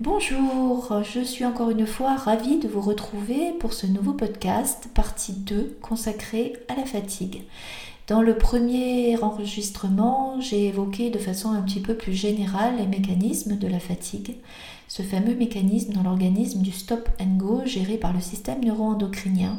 Bonjour, 0.00 1.02
je 1.02 1.20
suis 1.20 1.44
encore 1.44 1.68
une 1.68 1.86
fois 1.86 2.14
ravie 2.14 2.58
de 2.58 2.66
vous 2.68 2.80
retrouver 2.80 3.52
pour 3.60 3.74
ce 3.74 3.86
nouveau 3.86 4.14
podcast, 4.14 4.88
partie 4.94 5.34
2, 5.34 5.76
consacrée 5.82 6.54
à 6.68 6.74
la 6.74 6.86
fatigue. 6.86 7.42
Dans 8.06 8.22
le 8.22 8.38
premier 8.38 9.22
enregistrement, 9.22 10.40
j'ai 10.40 10.68
évoqué 10.68 11.10
de 11.10 11.18
façon 11.18 11.50
un 11.50 11.60
petit 11.60 11.80
peu 11.80 11.92
plus 11.92 12.14
générale 12.14 12.78
les 12.78 12.86
mécanismes 12.86 13.58
de 13.58 13.68
la 13.68 13.78
fatigue, 13.78 14.36
ce 14.88 15.02
fameux 15.02 15.34
mécanisme 15.34 15.92
dans 15.92 16.02
l'organisme 16.02 16.62
du 16.62 16.72
stop 16.72 17.10
and 17.20 17.36
go 17.36 17.60
géré 17.66 17.98
par 17.98 18.14
le 18.14 18.22
système 18.22 18.64
neuro-endocrinien. 18.64 19.58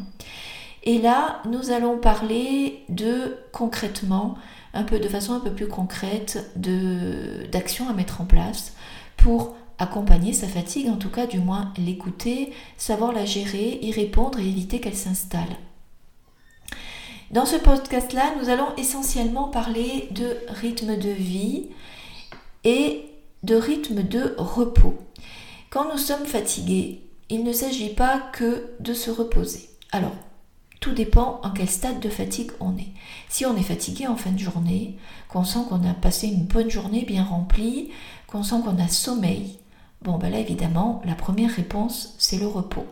Et 0.81 0.97
là, 0.97 1.43
nous 1.51 1.69
allons 1.69 1.99
parler 1.99 2.83
de 2.89 3.37
concrètement, 3.51 4.33
un 4.73 4.85
peu 4.85 4.97
de 4.97 5.07
façon 5.07 5.33
un 5.33 5.39
peu 5.39 5.51
plus 5.51 5.67
concrète, 5.67 6.51
d'actions 6.55 7.87
à 7.87 7.93
mettre 7.93 8.21
en 8.21 8.25
place 8.25 8.73
pour 9.17 9.55
accompagner 9.82 10.32
sa 10.32 10.48
fatigue, 10.48 10.89
en 10.89 10.97
tout 10.97 11.09
cas 11.09 11.25
du 11.25 11.39
moins 11.39 11.74
l'écouter, 11.78 12.54
savoir 12.78 13.11
la 13.11 13.25
gérer, 13.25 13.79
y 13.82 13.92
répondre 13.92 14.39
et 14.39 14.47
éviter 14.47 14.79
qu'elle 14.79 14.96
s'installe. 14.96 15.57
Dans 17.32 17.46
ce 17.46 17.55
podcast-là, 17.55 18.33
nous 18.39 18.50
allons 18.50 18.75
essentiellement 18.78 19.47
parler 19.47 20.10
de 20.11 20.38
rythme 20.50 20.97
de 20.97 21.10
vie 21.10 21.69
et 22.64 23.05
de 23.43 23.55
rythme 23.55 24.04
de 24.04 24.36
repos. 24.38 24.97
Quand 25.69 25.91
nous 25.91 25.97
sommes 25.97 26.25
fatigués, 26.25 27.02
il 27.29 27.43
ne 27.43 27.54
s'agit 27.54 27.93
pas 27.93 28.19
que 28.33 28.71
de 28.82 28.93
se 28.93 29.10
reposer. 29.10 29.69
Alors, 29.91 30.16
tout 30.82 30.91
dépend 30.91 31.39
en 31.43 31.52
quel 31.52 31.69
stade 31.69 32.02
de 32.02 32.09
fatigue 32.09 32.52
on 32.59 32.75
est. 32.77 32.91
Si 33.30 33.45
on 33.45 33.55
est 33.55 33.63
fatigué 33.63 34.08
en 34.08 34.17
fin 34.17 34.31
de 34.31 34.39
journée, 34.39 34.97
qu'on 35.30 35.45
sent 35.45 35.59
qu'on 35.69 35.88
a 35.89 35.94
passé 35.94 36.27
une 36.27 36.44
bonne 36.44 36.69
journée 36.69 37.05
bien 37.05 37.23
remplie, 37.23 37.91
qu'on 38.27 38.44
sent 38.44 38.58
qu'on 38.66 38.77
a 38.77 38.88
sommeil, 38.88 39.58
Bon, 40.02 40.17
ben 40.17 40.30
là, 40.31 40.39
évidemment, 40.39 41.02
la 41.05 41.16
première 41.16 41.52
réponse, 41.52 42.16
c'est 42.17 42.39
le 42.39 42.47
repos. 42.47 42.86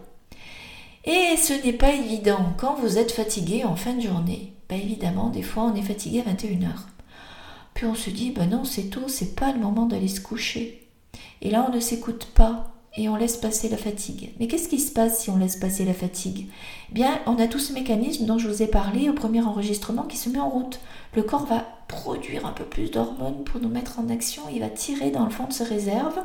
Et 1.06 1.38
ce 1.38 1.54
n'est 1.66 1.74
pas 1.74 1.94
évident 1.94 2.54
quand 2.58 2.76
vous 2.76 2.98
êtes 2.98 3.12
fatigué 3.12 3.64
en 3.64 3.76
fin 3.76 3.94
de 3.94 4.02
journée. 4.02 4.54
Ben 4.68 4.80
évidemment, 4.80 5.30
des 5.30 5.42
fois, 5.42 5.64
on 5.64 5.76
est 5.76 5.82
fatigué 5.82 6.22
à 6.26 6.32
21h. 6.32 6.70
Puis 7.74 7.86
on 7.86 7.96
se 7.96 8.10
dit, 8.10 8.32
ben 8.32 8.50
non, 8.50 8.64
c'est 8.64 8.90
tôt, 8.90 9.08
c'est 9.08 9.36
pas 9.36 9.52
le 9.52 9.60
moment 9.60 9.86
d'aller 9.86 10.08
se 10.08 10.22
coucher. 10.22 10.88
Et 11.42 11.50
là, 11.50 11.66
on 11.68 11.74
ne 11.74 11.80
s'écoute 11.80 12.28
pas 12.36 12.68
et 13.00 13.10
on 13.10 13.16
laisse 13.16 13.38
passer 13.38 13.70
la 13.70 13.78
fatigue. 13.78 14.34
Mais 14.40 14.48
qu'est-ce 14.48 14.70
qui 14.70 14.80
se 14.80 14.92
passe 14.92 15.22
si 15.22 15.30
on 15.30 15.38
laisse 15.38 15.56
passer 15.56 15.86
la 15.86 15.94
fatigue? 15.94 16.48
Eh 16.92 16.94
Bien, 16.94 17.20
on 17.26 17.40
a 17.40 17.48
tout 17.48 17.60
ce 17.60 17.74
mécanisme 17.74 18.26
dont 18.26 18.38
je 18.38 18.48
vous 18.48 18.62
ai 18.62 18.68
parlé 18.68 19.10
au 19.10 19.14
premier 19.14 19.42
enregistrement 19.42 20.04
qui 20.04 20.18
se 20.18 20.30
met 20.30 20.40
en 20.40 20.50
route. 20.50 20.80
Le 21.16 21.24
corps 21.24 21.46
va 21.46 21.66
produire 21.88 22.46
un 22.46 22.52
peu 22.52 22.66
plus 22.66 22.92
d'hormones 22.92 23.44
pour 23.44 23.60
nous 23.60 23.70
mettre 23.70 23.98
en 23.98 24.10
action, 24.10 24.44
il 24.54 24.60
va 24.60 24.70
tirer 24.70 25.10
dans 25.10 25.26
le 25.26 25.32
fond 25.32 25.46
de 25.46 25.54
ses 25.54 25.64
réserves 25.64 26.22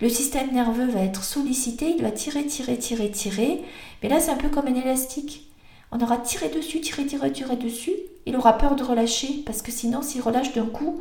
le 0.00 0.08
système 0.08 0.52
nerveux 0.52 0.86
va 0.86 1.00
être 1.00 1.24
sollicité, 1.24 1.94
il 1.96 2.02
va 2.02 2.10
tirer, 2.10 2.46
tirer, 2.46 2.78
tirer, 2.78 3.10
tirer. 3.10 3.62
Mais 4.02 4.08
là, 4.08 4.18
c'est 4.18 4.30
un 4.30 4.36
peu 4.36 4.48
comme 4.48 4.66
un 4.66 4.74
élastique. 4.74 5.50
On 5.92 6.00
aura 6.00 6.16
tiré 6.16 6.48
dessus, 6.48 6.80
tiré, 6.80 7.04
tiré, 7.04 7.30
tiré 7.30 7.56
dessus. 7.56 7.92
Il 8.24 8.36
aura 8.36 8.56
peur 8.56 8.76
de 8.76 8.82
relâcher 8.82 9.42
parce 9.44 9.60
que 9.60 9.70
sinon, 9.70 10.00
s'il 10.00 10.22
relâche 10.22 10.54
d'un 10.54 10.66
coup, 10.66 11.00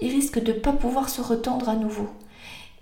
il 0.00 0.10
risque 0.10 0.42
de 0.42 0.52
ne 0.52 0.58
pas 0.58 0.72
pouvoir 0.72 1.10
se 1.10 1.20
retendre 1.20 1.68
à 1.68 1.76
nouveau. 1.76 2.08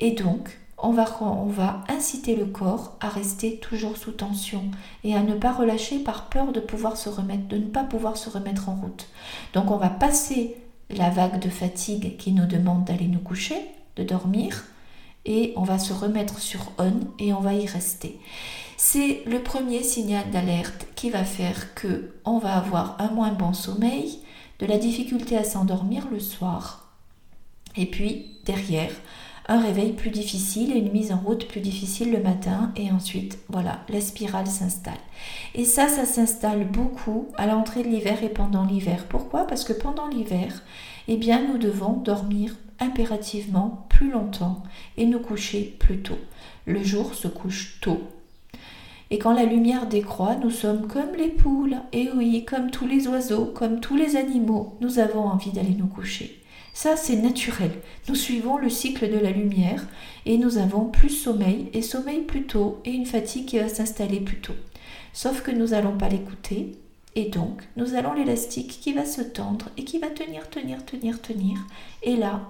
Et 0.00 0.12
donc, 0.12 0.58
on 0.80 0.92
va, 0.92 1.84
inciter 1.88 2.36
le 2.36 2.46
corps 2.46 2.96
à 3.00 3.08
rester 3.08 3.58
toujours 3.58 3.96
sous 3.96 4.12
tension 4.12 4.62
et 5.04 5.14
à 5.14 5.22
ne 5.22 5.34
pas 5.34 5.52
relâcher 5.52 5.98
par 5.98 6.28
peur 6.28 6.52
de 6.52 6.60
pouvoir 6.60 6.96
se 6.96 7.08
remettre, 7.08 7.48
de 7.48 7.56
ne 7.56 7.66
pas 7.66 7.84
pouvoir 7.84 8.16
se 8.16 8.30
remettre 8.30 8.68
en 8.68 8.76
route. 8.76 9.08
Donc, 9.54 9.70
on 9.70 9.76
va 9.76 9.90
passer 9.90 10.56
la 10.90 11.10
vague 11.10 11.40
de 11.40 11.50
fatigue 11.50 12.16
qui 12.16 12.32
nous 12.32 12.46
demande 12.46 12.84
d'aller 12.84 13.08
nous 13.08 13.18
coucher, 13.18 13.60
de 13.96 14.04
dormir, 14.04 14.64
et 15.24 15.52
on 15.56 15.62
va 15.62 15.78
se 15.78 15.92
remettre 15.92 16.38
sur 16.38 16.60
on 16.78 16.92
et 17.18 17.32
on 17.32 17.40
va 17.40 17.54
y 17.54 17.66
rester. 17.66 18.18
C'est 18.76 19.22
le 19.26 19.42
premier 19.42 19.82
signal 19.82 20.30
d'alerte 20.30 20.86
qui 20.94 21.10
va 21.10 21.24
faire 21.24 21.74
que 21.74 22.14
on 22.24 22.38
va 22.38 22.54
avoir 22.54 22.96
un 23.00 23.10
moins 23.10 23.32
bon 23.32 23.52
sommeil, 23.52 24.20
de 24.60 24.66
la 24.66 24.78
difficulté 24.78 25.36
à 25.36 25.44
s'endormir 25.44 26.06
le 26.10 26.20
soir. 26.20 26.94
Et 27.76 27.86
puis 27.86 28.38
derrière, 28.44 28.92
un 29.48 29.60
réveil 29.60 29.92
plus 29.92 30.10
difficile 30.10 30.72
et 30.72 30.78
une 30.78 30.92
mise 30.92 31.10
en 31.10 31.16
route 31.16 31.48
plus 31.48 31.60
difficile 31.60 32.12
le 32.12 32.22
matin 32.22 32.70
et 32.76 32.92
ensuite 32.92 33.38
voilà, 33.48 33.80
la 33.88 34.00
spirale 34.00 34.46
s'installe. 34.46 34.92
Et 35.54 35.64
ça 35.64 35.88
ça 35.88 36.04
s'installe 36.04 36.66
beaucoup 36.66 37.28
à 37.36 37.46
l'entrée 37.46 37.82
de 37.82 37.88
l'hiver 37.88 38.22
et 38.22 38.28
pendant 38.28 38.64
l'hiver. 38.64 39.06
Pourquoi? 39.08 39.46
Parce 39.46 39.64
que 39.64 39.72
pendant 39.72 40.06
l'hiver, 40.06 40.62
eh 41.08 41.16
bien 41.16 41.42
nous 41.46 41.58
devons 41.58 41.94
dormir 41.94 42.54
impérativement 42.78 43.86
plus 43.88 44.10
longtemps 44.10 44.62
et 44.96 45.06
nous 45.06 45.18
coucher 45.18 45.76
plus 45.78 46.02
tôt. 46.02 46.18
Le 46.66 46.82
jour 46.82 47.14
se 47.14 47.28
couche 47.28 47.80
tôt. 47.80 48.00
Et 49.10 49.18
quand 49.18 49.32
la 49.32 49.44
lumière 49.44 49.86
décroît, 49.86 50.36
nous 50.36 50.50
sommes 50.50 50.86
comme 50.86 51.14
les 51.16 51.30
poules, 51.30 51.76
et 51.92 52.10
oui, 52.14 52.44
comme 52.44 52.70
tous 52.70 52.86
les 52.86 53.08
oiseaux, 53.08 53.46
comme 53.46 53.80
tous 53.80 53.96
les 53.96 54.16
animaux, 54.16 54.76
nous 54.82 54.98
avons 54.98 55.24
envie 55.24 55.50
d'aller 55.50 55.74
nous 55.74 55.86
coucher. 55.86 56.42
Ça, 56.74 56.96
c'est 56.96 57.16
naturel. 57.16 57.72
Nous 58.08 58.14
suivons 58.14 58.56
le 58.56 58.70
cycle 58.70 59.10
de 59.10 59.18
la 59.18 59.30
lumière 59.30 59.86
et 60.26 60.38
nous 60.38 60.58
avons 60.58 60.84
plus 60.84 61.10
sommeil 61.10 61.68
et 61.72 61.82
sommeil 61.82 62.20
plus 62.20 62.44
tôt 62.44 62.80
et 62.84 62.90
une 62.90 63.06
fatigue 63.06 63.46
qui 63.46 63.58
va 63.58 63.68
s'installer 63.68 64.20
plus 64.20 64.40
tôt. 64.40 64.54
Sauf 65.12 65.42
que 65.42 65.50
nous 65.50 65.68
n'allons 65.68 65.96
pas 65.96 66.08
l'écouter 66.08 66.72
et 67.16 67.24
donc 67.24 67.62
nous 67.76 67.94
allons 67.94 68.12
l'élastique 68.12 68.78
qui 68.80 68.92
va 68.92 69.04
se 69.04 69.22
tendre 69.22 69.70
et 69.76 69.84
qui 69.84 69.98
va 69.98 70.08
tenir, 70.08 70.48
tenir, 70.50 70.84
tenir, 70.86 71.20
tenir. 71.20 71.58
Et 72.02 72.16
là, 72.16 72.42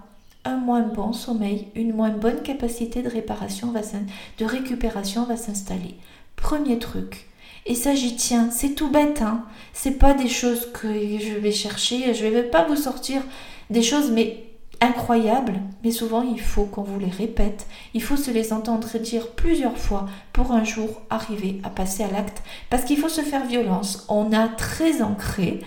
un 0.44 0.56
moins 0.56 0.82
bon 0.82 1.12
sommeil, 1.12 1.68
une 1.74 1.94
moins 1.94 2.10
bonne 2.10 2.42
capacité 2.42 3.02
de 3.02 3.08
réparation, 3.08 3.72
de 3.72 4.44
récupération 4.44 5.24
va 5.24 5.36
s'installer. 5.36 5.94
Premier 6.36 6.78
truc. 6.78 7.28
Et 7.66 7.74
ça, 7.74 7.94
j'y 7.94 8.16
tiens. 8.16 8.50
C'est 8.50 8.74
tout 8.74 8.90
bête, 8.90 9.20
hein. 9.20 9.44
C'est 9.74 9.98
pas 9.98 10.14
des 10.14 10.28
choses 10.28 10.70
que 10.72 10.88
je 10.88 11.38
vais 11.38 11.52
chercher. 11.52 12.14
Je 12.14 12.26
vais 12.26 12.42
pas 12.42 12.66
vous 12.66 12.76
sortir 12.76 13.22
des 13.70 13.82
choses, 13.82 14.10
mais 14.10 14.44
incroyables. 14.80 15.60
Mais 15.84 15.90
souvent, 15.90 16.22
il 16.22 16.40
faut 16.40 16.64
qu'on 16.64 16.82
vous 16.82 16.98
les 16.98 17.10
répète. 17.10 17.66
Il 17.94 18.02
faut 18.02 18.16
se 18.16 18.30
les 18.30 18.52
entendre 18.52 18.98
dire 18.98 19.32
plusieurs 19.32 19.76
fois 19.76 20.06
pour 20.32 20.52
un 20.52 20.64
jour 20.64 21.02
arriver 21.10 21.60
à 21.64 21.70
passer 21.70 22.04
à 22.04 22.10
l'acte. 22.10 22.42
Parce 22.70 22.84
qu'il 22.84 22.98
faut 22.98 23.08
se 23.08 23.22
faire 23.22 23.46
violence. 23.46 24.06
On 24.08 24.32
a 24.32 24.48
très 24.48 25.02
ancré. 25.02 25.60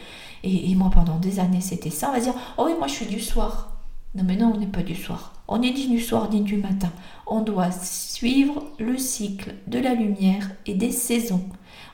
Et, 0.44 0.72
et 0.72 0.76
moi, 0.76 0.90
pendant 0.94 1.18
des 1.18 1.40
années, 1.40 1.62
c'était 1.62 1.90
ça. 1.90 2.10
On 2.10 2.14
va 2.14 2.20
dire, 2.20 2.36
oh 2.58 2.64
oui, 2.68 2.74
moi, 2.78 2.88
je 2.88 2.94
suis 2.94 3.06
du 3.06 3.20
soir. 3.20 3.72
Non 4.14 4.26
mais 4.26 4.36
non, 4.36 4.52
on 4.54 4.60
n'est 4.60 4.68
pas 4.68 4.84
du 4.84 4.96
soir. 4.96 5.32
On 5.48 5.60
n'est 5.60 5.72
ni 5.72 5.88
du 5.88 6.02
soir 6.02 6.30
ni 6.30 6.42
du 6.42 6.58
matin. 6.58 6.92
On 7.28 7.42
doit 7.42 7.72
suivre 7.72 8.64
le 8.78 8.98
cycle 8.98 9.56
de 9.68 9.80
la 9.80 9.94
lumière 9.94 10.52
et 10.66 10.74
des 10.74 10.92
saisons. 10.92 11.46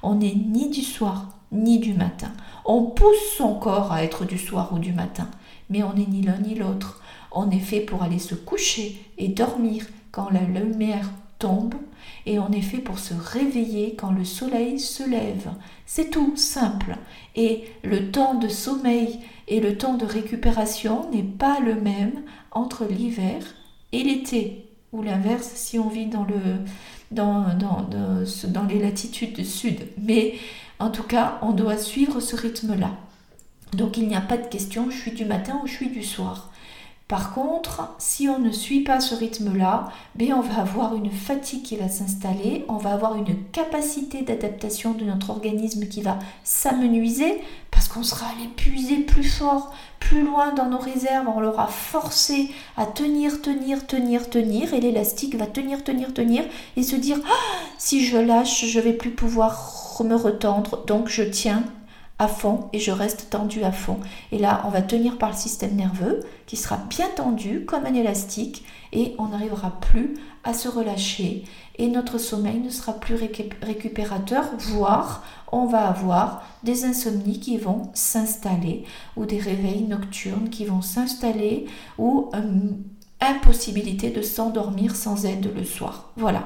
On 0.02 0.16
n'est 0.16 0.34
ni 0.34 0.70
du 0.70 0.82
soir 0.82 1.38
ni 1.52 1.78
du 1.78 1.94
matin. 1.94 2.32
On 2.66 2.86
pousse 2.86 3.36
son 3.38 3.54
corps 3.56 3.92
à 3.92 4.04
être 4.04 4.26
du 4.26 4.40
soir 4.40 4.74
ou 4.74 4.80
du 4.80 4.94
matin, 4.94 5.30
mais 5.70 5.84
on 5.84 5.94
n'est 5.94 6.06
ni 6.06 6.22
l'un 6.22 6.40
ni 6.40 6.56
l'autre. 6.56 7.02
On 7.32 7.50
est 7.52 7.60
fait 7.60 7.82
pour 7.82 8.04
aller 8.04 8.20
se 8.20 8.36
coucher 8.36 9.02
et 9.18 9.28
dormir 9.28 9.86
quand 10.12 10.30
la 10.30 10.42
lumière 10.42 11.10
tombe 11.40 11.76
et 12.26 12.40
on 12.40 12.52
est 12.52 12.62
fait 12.62 12.80
pour 12.80 13.00
se 13.00 13.14
réveiller 13.14 13.96
quand 13.96 14.12
le 14.12 14.26
soleil 14.26 14.80
se 14.80 15.08
lève. 15.08 15.50
C'est 15.86 16.10
tout 16.10 16.36
simple. 16.36 16.98
Et 17.36 17.64
le 17.84 18.12
temps 18.12 18.36
de 18.36 18.48
sommeil 18.48 19.20
et 19.48 19.60
le 19.60 19.78
temps 19.78 19.96
de 19.96 20.06
récupération 20.06 21.10
n'est 21.12 21.24
pas 21.24 21.60
le 21.60 21.76
même 21.76 22.24
entre 22.52 22.86
l'hiver 22.86 23.44
et 23.92 24.04
l'été, 24.04 24.66
ou 24.92 25.02
l'inverse 25.02 25.52
si 25.56 25.80
on 25.80 25.88
vit 25.88 26.08
dans, 26.08 26.26
le, 26.26 26.40
dans, 27.12 27.54
dans, 27.58 27.88
dans 28.48 28.64
les 28.64 28.80
latitudes 28.80 29.46
sud. 29.46 29.80
Mais 30.02 30.36
en 30.80 30.90
tout 30.90 31.04
cas, 31.04 31.40
on 31.42 31.52
doit 31.52 31.78
suivre 31.78 32.20
ce 32.20 32.36
rythme-là. 32.36 32.92
Donc 33.74 33.98
il 33.98 34.08
n'y 34.08 34.16
a 34.16 34.22
pas 34.22 34.38
de 34.38 34.48
question, 34.48 34.90
je 34.90 34.98
suis 34.98 35.12
du 35.12 35.26
matin 35.26 35.60
ou 35.64 35.68
je 35.68 35.74
suis 35.74 35.90
du 35.90 36.04
soir. 36.04 36.52
Par 37.08 37.34
contre, 37.34 37.88
si 38.00 38.28
on 38.28 38.38
ne 38.38 38.52
suit 38.52 38.82
pas 38.82 39.00
ce 39.00 39.16
rythme-là, 39.16 39.88
ben 40.16 40.34
on 40.34 40.42
va 40.42 40.60
avoir 40.60 40.94
une 40.94 41.10
fatigue 41.10 41.64
qui 41.64 41.78
va 41.78 41.88
s'installer, 41.88 42.66
on 42.68 42.76
va 42.76 42.92
avoir 42.92 43.16
une 43.16 43.44
capacité 43.54 44.24
d'adaptation 44.24 44.92
de 44.92 45.06
notre 45.06 45.30
organisme 45.30 45.88
qui 45.88 46.02
va 46.02 46.20
s'amenuiser 46.44 47.42
parce 47.72 47.88
qu'on 47.88 48.04
sera 48.04 48.26
allé 48.28 48.50
puiser 48.50 48.98
plus 48.98 49.24
fort, 49.24 49.74
plus 50.00 50.22
loin 50.22 50.54
dans 50.54 50.66
nos 50.66 50.80
réserves, 50.80 51.30
on 51.34 51.40
l'aura 51.40 51.68
forcé 51.68 52.50
à 52.76 52.86
tenir, 52.86 53.42
tenir, 53.42 53.88
tenir, 53.88 54.30
tenir 54.30 54.74
et 54.74 54.82
l'élastique 54.82 55.36
va 55.36 55.46
tenir, 55.46 55.86
tenir, 55.86 56.14
tenir 56.14 56.44
et 56.76 56.84
se 56.84 56.98
dire 56.98 57.20
ah, 57.26 57.60
si 57.78 58.06
je 58.06 58.18
lâche, 58.18 58.66
je 58.66 58.80
vais 58.82 58.92
plus 58.92 59.12
pouvoir 59.12 59.96
me 60.04 60.16
retendre, 60.16 60.84
donc 60.86 61.08
je 61.08 61.24
tiens 61.24 61.64
à 62.20 62.28
fond 62.28 62.70
et 62.74 62.80
je 62.80 62.92
reste 62.92 63.30
tendu 63.30 63.64
à 63.64 63.72
fond. 63.72 64.00
Et 64.32 64.40
là, 64.40 64.64
on 64.66 64.70
va 64.70 64.82
tenir 64.82 65.18
par 65.18 65.30
le 65.30 65.36
système 65.36 65.76
nerveux 65.76 66.22
qui 66.46 66.58
sera 66.58 66.78
bien 66.90 67.08
tendu 67.16 67.66
comme 67.66 67.86
un 67.86 67.94
élastique 67.94 68.66
et 68.92 69.14
on 69.18 69.28
n'arrivera 69.28 69.80
plus 69.80 70.16
à 70.44 70.54
se 70.54 70.68
relâcher 70.68 71.44
et 71.78 71.88
notre 71.88 72.18
sommeil 72.18 72.60
ne 72.60 72.70
sera 72.70 72.94
plus 72.94 73.16
récupérateur, 73.62 74.46
voire 74.58 75.24
on 75.52 75.66
va 75.66 75.88
avoir 75.88 76.44
des 76.64 76.86
insomnies 76.86 77.40
qui 77.40 77.58
vont 77.58 77.90
s'installer 77.94 78.84
ou 79.16 79.26
des 79.26 79.40
réveils 79.40 79.84
nocturnes 79.84 80.50
qui 80.50 80.66
vont 80.66 80.82
s'installer 80.82 81.68
ou 81.98 82.32
impossibilité 83.20 84.10
de 84.10 84.22
s'endormir 84.22 84.96
sans 84.96 85.26
aide 85.26 85.52
le 85.56 85.64
soir. 85.64 86.12
Voilà. 86.18 86.44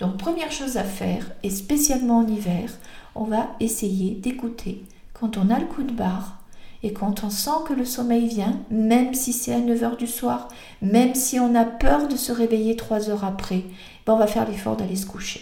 Donc 0.00 0.16
première 0.16 0.52
chose 0.52 0.76
à 0.76 0.84
faire, 0.84 1.30
et 1.42 1.50
spécialement 1.50 2.18
en 2.18 2.28
hiver, 2.28 2.70
on 3.14 3.24
va 3.24 3.48
essayer 3.60 4.12
d'écouter 4.14 4.84
quand 5.18 5.36
on 5.36 5.50
a 5.50 5.58
le 5.58 5.66
coup 5.66 5.82
de 5.82 5.92
barre 5.92 6.38
et 6.82 6.92
quand 6.92 7.24
on 7.24 7.30
sent 7.30 7.64
que 7.66 7.72
le 7.72 7.84
sommeil 7.84 8.28
vient, 8.28 8.60
même 8.70 9.14
si 9.14 9.32
c'est 9.32 9.54
à 9.54 9.60
9h 9.60 9.96
du 9.96 10.06
soir, 10.06 10.48
même 10.82 11.14
si 11.14 11.40
on 11.40 11.54
a 11.54 11.64
peur 11.64 12.06
de 12.06 12.16
se 12.16 12.32
réveiller 12.32 12.76
3 12.76 13.08
heures 13.08 13.24
après, 13.24 13.64
ben 14.04 14.12
on 14.12 14.18
va 14.18 14.26
faire 14.26 14.48
l'effort 14.48 14.76
d'aller 14.76 14.96
se 14.96 15.06
coucher. 15.06 15.40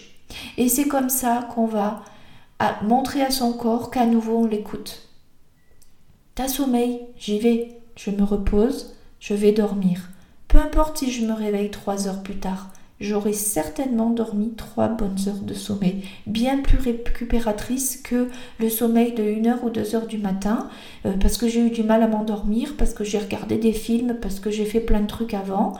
Et 0.57 0.69
c'est 0.69 0.87
comme 0.87 1.09
ça 1.09 1.47
qu'on 1.53 1.67
va 1.67 2.01
montrer 2.83 3.21
à 3.21 3.31
son 3.31 3.53
corps 3.53 3.91
qu'à 3.91 4.05
nouveau 4.05 4.37
on 4.37 4.47
l'écoute. 4.47 5.09
T'as 6.35 6.47
sommeil, 6.47 7.01
j'y 7.17 7.39
vais, 7.39 7.81
je 7.95 8.11
me 8.11 8.23
repose, 8.23 8.95
je 9.19 9.33
vais 9.33 9.51
dormir. 9.51 10.09
Peu 10.47 10.57
importe 10.57 10.97
si 10.97 11.11
je 11.11 11.25
me 11.25 11.33
réveille 11.33 11.69
trois 11.69 12.07
heures 12.07 12.23
plus 12.23 12.39
tard, 12.39 12.69
j'aurai 13.05 13.33
certainement 13.33 14.09
dormi 14.09 14.53
trois 14.55 14.87
bonnes 14.87 15.17
heures 15.27 15.41
de 15.41 15.53
sommeil, 15.53 16.03
bien 16.27 16.57
plus 16.57 16.77
récupératrice 16.77 17.97
que 17.97 18.27
le 18.59 18.69
sommeil 18.69 19.13
de 19.13 19.23
1 19.23 19.45
heure 19.45 19.63
ou 19.63 19.69
2 19.69 19.95
heures 19.95 20.07
du 20.07 20.17
matin, 20.17 20.69
euh, 21.05 21.13
parce 21.19 21.37
que 21.37 21.47
j'ai 21.47 21.61
eu 21.61 21.69
du 21.69 21.83
mal 21.83 22.03
à 22.03 22.07
m'endormir, 22.07 22.75
parce 22.77 22.93
que 22.93 23.03
j'ai 23.03 23.19
regardé 23.19 23.57
des 23.57 23.73
films, 23.73 24.17
parce 24.21 24.39
que 24.39 24.49
j'ai 24.49 24.65
fait 24.65 24.79
plein 24.79 25.01
de 25.01 25.07
trucs 25.07 25.33
avant, 25.33 25.73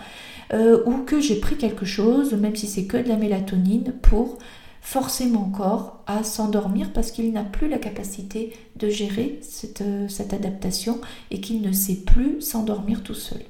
euh, 0.53 0.83
ou 0.85 0.99
que 0.99 1.19
j'ai 1.19 1.35
pris 1.35 1.57
quelque 1.57 1.85
chose, 1.85 2.33
même 2.33 2.55
si 2.55 2.67
c'est 2.67 2.85
que 2.85 2.97
de 2.97 3.09
la 3.09 3.17
mélatonine, 3.17 3.93
pour 4.01 4.37
forcer 4.85 5.25
mon 5.25 5.49
corps 5.49 6.03
à 6.05 6.23
s'endormir 6.23 6.93
parce 6.93 7.09
qu'il 7.09 7.33
n'a 7.33 7.43
plus 7.43 7.67
la 7.67 7.79
capacité 7.79 8.53
de 8.75 8.87
gérer 8.87 9.39
cette, 9.41 9.81
euh, 9.81 10.07
cette 10.07 10.31
adaptation 10.31 11.01
et 11.31 11.41
qu'il 11.41 11.61
ne 11.61 11.71
sait 11.71 11.95
plus 12.05 12.39
s'endormir 12.39 13.01
tout 13.01 13.15
seul. 13.15 13.41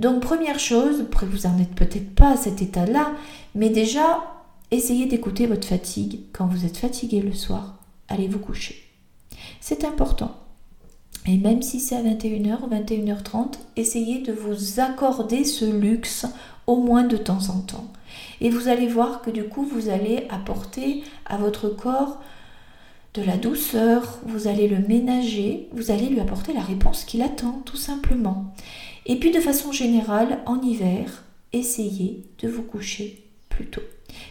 Donc 0.00 0.20
première 0.20 0.58
chose, 0.58 1.04
vous 1.26 1.46
en 1.46 1.58
êtes 1.58 1.74
peut-être 1.74 2.14
pas 2.14 2.32
à 2.32 2.36
cet 2.36 2.62
état-là, 2.62 3.12
mais 3.54 3.70
déjà, 3.70 4.24
essayez 4.70 5.06
d'écouter 5.06 5.46
votre 5.46 5.66
fatigue. 5.66 6.20
Quand 6.32 6.46
vous 6.46 6.64
êtes 6.64 6.76
fatigué 6.76 7.20
le 7.20 7.32
soir, 7.32 7.76
allez 8.08 8.28
vous 8.28 8.38
coucher. 8.38 8.76
C'est 9.60 9.84
important. 9.84 10.36
Et 11.26 11.38
même 11.38 11.62
si 11.62 11.80
c'est 11.80 11.96
à 11.96 12.02
21h 12.02 12.62
ou 12.62 12.68
21h30, 12.68 13.54
essayez 13.76 14.20
de 14.20 14.32
vous 14.32 14.80
accorder 14.80 15.44
ce 15.44 15.64
luxe 15.64 16.26
au 16.66 16.76
moins 16.76 17.04
de 17.04 17.16
temps 17.16 17.48
en 17.48 17.60
temps. 17.60 17.90
Et 18.40 18.50
vous 18.50 18.68
allez 18.68 18.86
voir 18.86 19.22
que 19.22 19.30
du 19.30 19.44
coup, 19.44 19.64
vous 19.64 19.88
allez 19.88 20.26
apporter 20.28 21.02
à 21.24 21.38
votre 21.38 21.68
corps 21.68 22.20
de 23.14 23.22
la 23.22 23.36
douceur, 23.36 24.18
vous 24.26 24.48
allez 24.48 24.66
le 24.66 24.80
ménager, 24.80 25.68
vous 25.72 25.92
allez 25.92 26.08
lui 26.08 26.18
apporter 26.18 26.52
la 26.52 26.60
réponse 26.60 27.04
qu'il 27.04 27.22
attend, 27.22 27.62
tout 27.64 27.76
simplement. 27.76 28.52
Et 29.06 29.16
puis 29.16 29.30
de 29.30 29.40
façon 29.40 29.70
générale, 29.70 30.40
en 30.46 30.60
hiver, 30.60 31.22
essayez 31.52 32.24
de 32.40 32.48
vous 32.48 32.64
coucher 32.64 33.22
plus 33.48 33.66
tôt. 33.66 33.82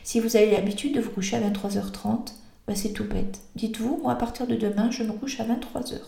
Si 0.04 0.20
vous 0.20 0.36
avez 0.36 0.52
l'habitude 0.52 0.94
de 0.94 1.00
vous 1.00 1.12
coucher 1.12 1.38
à 1.38 1.50
23h30, 1.50 2.34
bah 2.68 2.76
c'est 2.76 2.92
tout 2.92 3.06
bête. 3.06 3.40
Dites-vous, 3.56 4.00
moi 4.04 4.14
à 4.14 4.16
partir 4.16 4.48
de 4.48 4.56
demain, 4.56 4.92
je 4.92 5.04
me 5.04 5.14
couche 5.14 5.40
à 5.40 5.46
23h. 5.46 6.00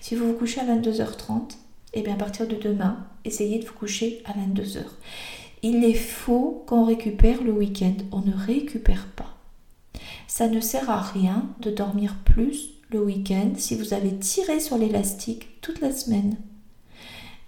Si 0.00 0.14
vous 0.14 0.28
vous 0.28 0.34
couchez 0.34 0.60
à 0.60 0.64
22h30, 0.64 1.52
et 1.92 2.00
eh 2.00 2.02
bien 2.02 2.14
à 2.14 2.18
partir 2.18 2.46
de 2.46 2.56
demain, 2.56 3.06
essayez 3.24 3.58
de 3.58 3.66
vous 3.66 3.74
coucher 3.74 4.22
à 4.26 4.32
22h. 4.32 4.80
Il 5.62 5.82
est 5.82 5.94
faux 5.94 6.62
qu'on 6.66 6.84
récupère 6.84 7.42
le 7.42 7.52
week-end. 7.52 7.94
On 8.12 8.20
ne 8.20 8.34
récupère 8.34 9.06
pas. 9.16 9.35
Ça 10.26 10.48
ne 10.48 10.60
sert 10.60 10.90
à 10.90 11.00
rien 11.00 11.46
de 11.60 11.70
dormir 11.70 12.16
plus 12.24 12.70
le 12.90 13.00
week-end 13.00 13.52
si 13.56 13.74
vous 13.74 13.94
avez 13.94 14.16
tiré 14.16 14.60
sur 14.60 14.76
l'élastique 14.76 15.60
toute 15.60 15.80
la 15.80 15.92
semaine. 15.92 16.36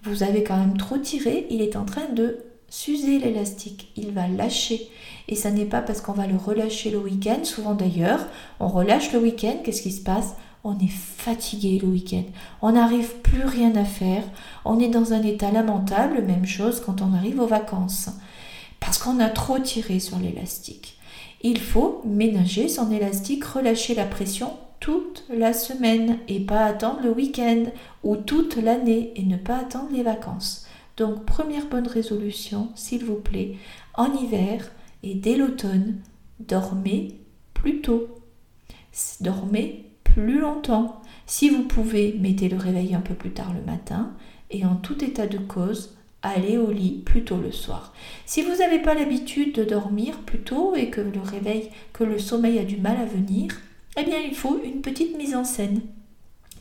Vous 0.03 0.23
avez 0.23 0.45
quand 0.45 0.57
même 0.57 0.77
trop 0.77 0.97
tiré, 0.97 1.47
il 1.51 1.61
est 1.61 1.77
en 1.77 1.85
train 1.85 2.09
de 2.13 2.39
s'user 2.69 3.19
l'élastique, 3.19 3.91
il 3.97 4.13
va 4.13 4.29
lâcher. 4.29 4.89
Et 5.27 5.35
ça 5.35 5.51
n'est 5.51 5.65
pas 5.65 5.83
parce 5.83 6.01
qu'on 6.01 6.13
va 6.13 6.27
le 6.27 6.37
relâcher 6.37 6.91
le 6.91 6.99
week-end, 6.99 7.45
souvent 7.45 7.75
d'ailleurs, 7.75 8.27
on 8.61 8.69
relâche 8.69 9.13
le 9.13 9.19
week-end, 9.19 9.57
qu'est-ce 9.65 9.83
qui 9.83 9.93
se 9.93 10.03
passe? 10.03 10.35
On 10.65 10.79
est 10.79 10.89
fatigué 10.89 11.79
le 11.81 11.89
week-end, 11.89 12.25
on 12.63 12.73
n'arrive 12.73 13.17
plus 13.23 13.45
rien 13.45 13.75
à 13.77 13.85
faire, 13.85 14.25
on 14.65 14.81
est 14.81 14.89
dans 14.89 15.13
un 15.13 15.23
état 15.23 15.51
lamentable, 15.51 16.23
même 16.23 16.47
chose 16.47 16.81
quand 16.85 17.01
on 17.01 17.15
arrive 17.15 17.41
aux 17.41 17.47
vacances, 17.47 18.11
parce 18.81 18.99
qu'on 18.99 19.21
a 19.21 19.31
trop 19.31 19.59
tiré 19.59 19.99
sur 20.01 20.19
l'élastique. 20.19 20.98
Il 21.43 21.59
faut 21.59 22.03
ménager 22.05 22.69
son 22.69 22.91
élastique, 22.91 23.45
relâcher 23.45 23.95
la 23.95 24.07
pression 24.07 24.51
toute 24.81 25.25
la 25.31 25.53
semaine 25.53 26.19
et 26.29 26.41
pas 26.41 26.65
attendre 26.65 27.01
le 27.03 27.11
week-end 27.11 27.65
ou 28.03 28.17
toute 28.17 28.57
l'année 28.57 29.13
et 29.17 29.25
ne 29.25 29.37
pas 29.37 29.59
attendre 29.59 29.91
les 29.93 30.03
vacances. 30.03 30.67
Donc 30.97 31.25
première 31.25 31.67
bonne 31.67 31.87
résolution, 31.87 32.69
s'il 32.75 33.05
vous 33.05 33.17
plaît, 33.17 33.57
en 33.95 34.13
hiver 34.15 34.71
et 35.03 35.15
dès 35.15 35.37
l'automne, 35.37 35.99
dormez 36.41 37.17
plus 37.55 37.81
tôt. 37.81 38.09
Dormez 39.21 39.87
plus 40.03 40.41
longtemps. 40.41 41.03
Si 41.27 41.51
vous 41.51 41.65
pouvez, 41.65 42.17
mettez 42.19 42.49
le 42.49 42.57
réveil 42.57 42.95
un 42.95 43.01
peu 43.01 43.15
plus 43.15 43.31
tard 43.31 43.53
le 43.55 43.65
matin 43.65 44.13
et 44.51 44.65
en 44.65 44.77
tout 44.77 45.05
état 45.05 45.27
de 45.27 45.39
cause, 45.39 45.98
allez 46.29 46.59
au 46.59 46.71
lit 46.71 47.03
plus 47.05 47.25
tôt 47.25 47.39
le 47.39 47.53
soir. 47.53 47.93
Si 48.27 48.43
vous 48.43 48.57
n'avez 48.57 48.81
pas 48.81 48.95
l'habitude 48.95 49.55
de 49.55 49.65
dormir 49.65 50.19
plus 50.19 50.41
tôt 50.41 50.75
et 50.77 50.91
que 50.91 51.01
le 51.01 51.21
réveil, 51.21 51.71
que 51.93 52.05
le 52.05 52.19
sommeil 52.19 52.59
a 52.59 52.65
du 52.65 52.77
mal 52.77 52.97
à 52.97 53.05
venir, 53.05 53.53
eh 53.99 54.05
bien 54.05 54.19
il 54.19 54.35
faut 54.35 54.61
une 54.65 54.81
petite 54.81 55.17
mise 55.17 55.35
en 55.35 55.45
scène. 55.45 55.81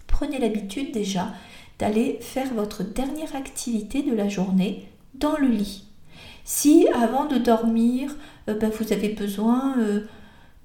Prenez 0.08 0.40
l'habitude 0.40 0.92
déjà 0.92 1.34
d'aller 1.80 2.18
faire 2.22 2.54
votre 2.54 2.84
dernière 2.84 3.36
activité 3.36 4.02
de 4.02 4.14
la 4.14 4.30
journée 4.30 4.88
dans 5.14 5.38
le 5.38 5.48
lit. 5.48 5.86
Si 6.44 6.88
avant 6.94 7.26
de 7.26 7.38
dormir, 7.38 8.16
euh, 8.48 8.56
ben, 8.56 8.70
vous 8.70 8.94
avez 8.94 9.10
besoin 9.10 9.78
euh, 9.80 10.02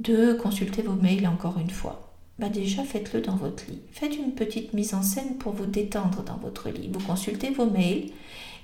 de 0.00 0.32
consulter 0.32 0.82
vos 0.82 0.94
mails 0.94 1.26
encore 1.26 1.58
une 1.58 1.70
fois, 1.70 2.14
bah 2.38 2.49
déjà 2.49 2.82
faites-le 2.82 3.20
dans 3.20 3.37
votre 3.37 3.64
lit. 3.69 3.82
Faites 3.93 4.16
une 4.16 4.32
petite 4.32 4.72
mise 4.72 4.94
en 4.94 5.02
scène 5.02 5.37
pour 5.38 5.52
vous 5.52 5.66
détendre 5.66 6.22
dans 6.22 6.37
votre 6.37 6.70
lit. 6.70 6.88
Vous 6.93 7.04
consultez 7.04 7.50
vos 7.50 7.66
mails 7.66 8.10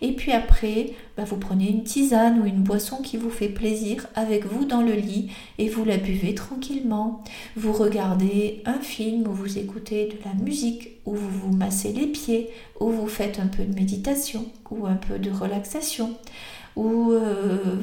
et 0.01 0.13
puis 0.13 0.33
après, 0.33 0.93
bah, 1.17 1.25
vous 1.25 1.37
prenez 1.37 1.69
une 1.69 1.83
tisane 1.83 2.41
ou 2.41 2.47
une 2.47 2.63
boisson 2.63 2.99
qui 2.99 3.17
vous 3.17 3.31
fait 3.31 3.49
plaisir 3.49 4.07
avec 4.15 4.47
vous 4.47 4.65
dans 4.65 4.83
le 4.83 4.93
lit 4.93 5.31
et 5.59 5.69
vous 5.69 5.85
la 5.85 5.97
buvez 5.97 6.35
tranquillement. 6.35 7.25
Vous 7.57 7.73
regardez 7.73 8.63
un 8.65 8.79
film 8.79 9.27
ou 9.27 9.33
vous 9.33 9.59
écoutez 9.59 10.07
de 10.07 10.17
la 10.25 10.35
musique 10.35 10.91
ou 11.05 11.15
vous 11.15 11.31
vous 11.31 11.53
massez 11.53 11.93
les 11.93 12.07
pieds 12.07 12.51
ou 12.81 12.91
vous 12.91 13.09
faites 13.09 13.41
un 13.41 13.49
peu 13.49 13.65
de 13.65 13.75
méditation 13.75 14.47
ou 14.71 14.87
un 14.87 14.97
peu 14.97 15.19
de 15.19 15.31
relaxation 15.31 16.15
ou 16.77 17.11
euh, 17.11 17.77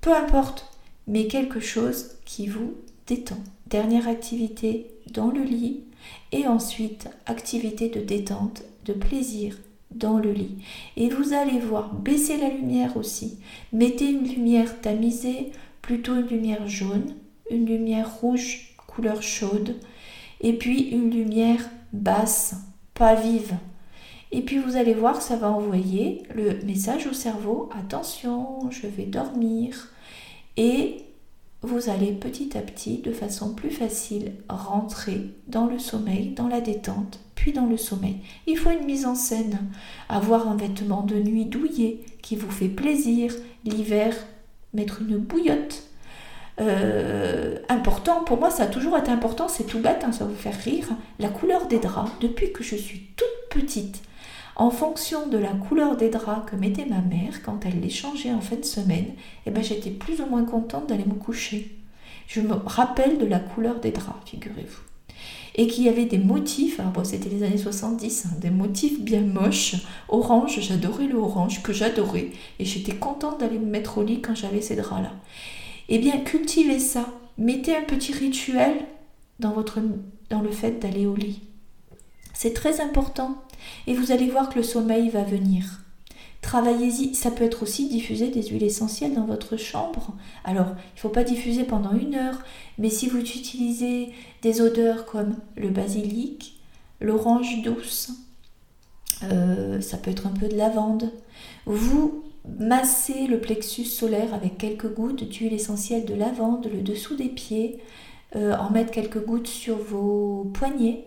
peu 0.00 0.12
importe, 0.12 0.66
mais 1.06 1.28
quelque 1.28 1.60
chose 1.60 2.16
qui 2.24 2.48
vous 2.48 2.74
détend. 3.06 3.38
Dernière 3.68 4.08
activité 4.08 4.90
dans 5.12 5.30
le 5.30 5.42
lit 5.42 5.84
et 6.32 6.46
ensuite 6.48 7.08
activité 7.26 7.88
de 7.88 8.00
détente, 8.00 8.62
de 8.84 8.92
plaisir 8.92 9.56
dans 9.94 10.18
le 10.18 10.32
lit. 10.32 10.56
Et 10.96 11.08
vous 11.08 11.32
allez 11.32 11.58
voir, 11.58 11.94
baisser 11.94 12.36
la 12.36 12.48
lumière 12.48 12.96
aussi. 12.96 13.38
Mettez 13.72 14.10
une 14.10 14.26
lumière 14.26 14.80
tamisée, 14.80 15.52
plutôt 15.82 16.14
une 16.14 16.26
lumière 16.26 16.66
jaune, 16.68 17.14
une 17.50 17.66
lumière 17.66 18.12
rouge, 18.20 18.74
couleur 18.86 19.22
chaude, 19.22 19.76
et 20.40 20.52
puis 20.54 20.90
une 20.90 21.10
lumière 21.10 21.68
basse, 21.92 22.56
pas 22.94 23.14
vive. 23.14 23.54
Et 24.32 24.42
puis 24.42 24.58
vous 24.58 24.76
allez 24.76 24.94
voir, 24.94 25.22
ça 25.22 25.36
va 25.36 25.50
envoyer 25.50 26.24
le 26.34 26.64
message 26.64 27.06
au 27.06 27.12
cerveau, 27.12 27.70
attention, 27.78 28.70
je 28.70 28.86
vais 28.86 29.06
dormir. 29.06 29.92
Et 30.56 31.03
vous 31.64 31.88
allez 31.88 32.12
petit 32.12 32.56
à 32.58 32.60
petit, 32.60 32.98
de 32.98 33.12
façon 33.12 33.54
plus 33.54 33.70
facile, 33.70 34.32
rentrer 34.48 35.30
dans 35.48 35.66
le 35.66 35.78
sommeil, 35.78 36.30
dans 36.30 36.46
la 36.46 36.60
détente, 36.60 37.20
puis 37.34 37.52
dans 37.52 37.66
le 37.66 37.78
sommeil. 37.78 38.18
Il 38.46 38.58
faut 38.58 38.70
une 38.70 38.84
mise 38.84 39.06
en 39.06 39.14
scène, 39.14 39.58
avoir 40.08 40.48
un 40.48 40.56
vêtement 40.56 41.02
de 41.02 41.16
nuit 41.16 41.46
douillet 41.46 42.00
qui 42.22 42.36
vous 42.36 42.50
fait 42.50 42.68
plaisir, 42.68 43.34
l'hiver, 43.64 44.14
mettre 44.74 45.00
une 45.00 45.16
bouillotte. 45.16 45.84
Euh, 46.60 47.58
important, 47.68 48.22
pour 48.24 48.38
moi 48.38 48.50
ça 48.50 48.64
a 48.64 48.66
toujours 48.68 48.96
été 48.96 49.10
important, 49.10 49.48
c'est 49.48 49.64
tout 49.64 49.80
bête, 49.80 50.04
hein, 50.04 50.12
ça 50.12 50.24
va 50.24 50.30
vous 50.30 50.36
faire 50.36 50.56
rire, 50.56 50.88
la 51.18 51.28
couleur 51.28 51.66
des 51.66 51.78
draps. 51.78 52.12
Depuis 52.20 52.52
que 52.52 52.62
je 52.62 52.76
suis 52.76 53.08
toute 53.16 53.26
petite, 53.50 54.02
en 54.56 54.70
fonction 54.70 55.26
de 55.26 55.38
la 55.38 55.52
couleur 55.52 55.96
des 55.96 56.10
draps 56.10 56.50
que 56.50 56.56
mettait 56.56 56.86
ma 56.86 57.00
mère 57.00 57.42
quand 57.42 57.66
elle 57.66 57.80
les 57.80 57.90
changeait 57.90 58.32
en 58.32 58.40
fin 58.40 58.56
de 58.56 58.64
semaine, 58.64 59.12
eh 59.46 59.50
ben, 59.50 59.62
j'étais 59.62 59.90
plus 59.90 60.20
ou 60.20 60.26
moins 60.26 60.44
contente 60.44 60.88
d'aller 60.88 61.04
me 61.04 61.14
coucher. 61.14 61.76
Je 62.28 62.40
me 62.40 62.54
rappelle 62.54 63.18
de 63.18 63.26
la 63.26 63.40
couleur 63.40 63.80
des 63.80 63.90
draps, 63.90 64.30
figurez-vous. 64.30 64.82
Et 65.56 65.66
qu'il 65.66 65.84
y 65.84 65.88
avait 65.88 66.06
des 66.06 66.18
motifs, 66.18 66.80
alors 66.80 66.92
bon, 66.92 67.04
c'était 67.04 67.28
les 67.28 67.42
années 67.42 67.58
70, 67.58 68.26
hein, 68.26 68.36
des 68.40 68.50
motifs 68.50 69.00
bien 69.00 69.20
moches, 69.20 69.76
orange, 70.08 70.60
j'adorais 70.60 71.06
le 71.06 71.16
orange, 71.16 71.62
que 71.62 71.72
j'adorais, 71.72 72.30
et 72.58 72.64
j'étais 72.64 72.94
contente 72.94 73.40
d'aller 73.40 73.58
me 73.58 73.66
mettre 73.66 73.98
au 73.98 74.02
lit 74.02 74.20
quand 74.20 74.34
j'avais 74.34 74.60
ces 74.60 74.76
draps-là. 74.76 75.12
Eh 75.88 75.98
bien, 75.98 76.18
cultivez 76.18 76.78
ça, 76.78 77.06
mettez 77.38 77.76
un 77.76 77.82
petit 77.82 78.12
rituel 78.12 78.72
dans, 79.38 79.52
votre, 79.52 79.78
dans 80.30 80.40
le 80.40 80.50
fait 80.50 80.80
d'aller 80.80 81.06
au 81.06 81.14
lit. 81.14 81.42
C'est 82.32 82.52
très 82.52 82.80
important 82.80 83.43
et 83.86 83.94
vous 83.94 84.12
allez 84.12 84.28
voir 84.28 84.48
que 84.48 84.56
le 84.56 84.64
sommeil 84.64 85.08
va 85.08 85.22
venir. 85.22 85.80
Travaillez-y. 86.44 87.14
Ça 87.14 87.30
peut 87.30 87.44
être 87.44 87.62
aussi 87.62 87.88
diffuser 87.88 88.28
des 88.28 88.42
huiles 88.42 88.64
essentielles 88.64 89.14
dans 89.14 89.24
votre 89.24 89.56
chambre. 89.56 90.14
Alors, 90.44 90.66
il 90.66 90.96
ne 90.96 91.00
faut 91.00 91.08
pas 91.08 91.24
diffuser 91.24 91.64
pendant 91.64 91.92
une 91.92 92.14
heure, 92.16 92.38
mais 92.76 92.90
si 92.90 93.08
vous 93.08 93.18
utilisez 93.18 94.10
des 94.42 94.60
odeurs 94.60 95.06
comme 95.06 95.36
le 95.56 95.70
basilic, 95.70 96.60
l'orange 97.00 97.62
douce, 97.62 98.12
euh, 99.22 99.80
ça 99.80 99.96
peut 99.96 100.10
être 100.10 100.26
un 100.26 100.32
peu 100.32 100.48
de 100.48 100.56
lavande, 100.56 101.10
vous 101.64 102.24
massez 102.58 103.26
le 103.26 103.40
plexus 103.40 103.86
solaire 103.86 104.34
avec 104.34 104.58
quelques 104.58 104.92
gouttes 104.92 105.24
d'huile 105.24 105.54
essentielle 105.54 106.04
de 106.04 106.14
lavande, 106.14 106.68
le 106.70 106.82
dessous 106.82 107.16
des 107.16 107.30
pieds, 107.30 107.78
euh, 108.36 108.54
en 108.56 108.70
mettre 108.70 108.90
quelques 108.90 109.24
gouttes 109.24 109.46
sur 109.46 109.78
vos 109.78 110.50
poignets 110.52 111.06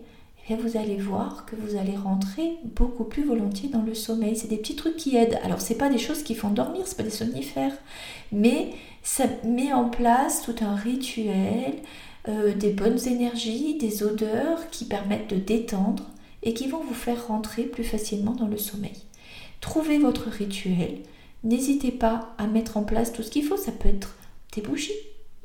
et 0.50 0.56
vous 0.56 0.76
allez 0.76 0.96
voir 0.96 1.44
que 1.46 1.56
vous 1.56 1.76
allez 1.76 1.96
rentrer 1.96 2.56
beaucoup 2.74 3.04
plus 3.04 3.24
volontiers 3.24 3.68
dans 3.68 3.82
le 3.82 3.94
sommeil. 3.94 4.36
C'est 4.36 4.48
des 4.48 4.56
petits 4.56 4.76
trucs 4.76 4.96
qui 4.96 5.16
aident. 5.16 5.38
Alors, 5.42 5.60
ce 5.60 5.74
pas 5.74 5.90
des 5.90 5.98
choses 5.98 6.22
qui 6.22 6.34
font 6.34 6.50
dormir, 6.50 6.86
ce 6.86 6.94
pas 6.94 7.02
des 7.02 7.10
somnifères, 7.10 7.76
mais 8.32 8.70
ça 9.02 9.24
met 9.44 9.72
en 9.72 9.88
place 9.88 10.42
tout 10.42 10.54
un 10.60 10.74
rituel, 10.74 11.74
euh, 12.28 12.54
des 12.54 12.70
bonnes 12.70 12.98
énergies, 13.06 13.76
des 13.78 14.02
odeurs 14.02 14.70
qui 14.70 14.86
permettent 14.86 15.30
de 15.30 15.36
détendre 15.36 16.04
et 16.42 16.54
qui 16.54 16.68
vont 16.68 16.82
vous 16.82 16.94
faire 16.94 17.26
rentrer 17.28 17.64
plus 17.64 17.84
facilement 17.84 18.32
dans 18.32 18.48
le 18.48 18.58
sommeil. 18.58 18.96
Trouvez 19.60 19.98
votre 19.98 20.28
rituel. 20.28 20.98
N'hésitez 21.44 21.90
pas 21.90 22.34
à 22.38 22.46
mettre 22.46 22.76
en 22.76 22.84
place 22.84 23.12
tout 23.12 23.22
ce 23.22 23.30
qu'il 23.30 23.44
faut. 23.44 23.56
Ça 23.56 23.72
peut 23.72 23.88
être 23.88 24.16
des 24.54 24.62
bougies, 24.62 24.92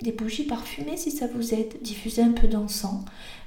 des 0.02 0.12
bougies 0.12 0.46
parfumées 0.46 0.98
si 0.98 1.12
ça 1.12 1.28
vous 1.28 1.54
aide, 1.54 1.74
diffuser 1.82 2.22
un 2.22 2.32
peu 2.32 2.48
d'encens. 2.48 3.04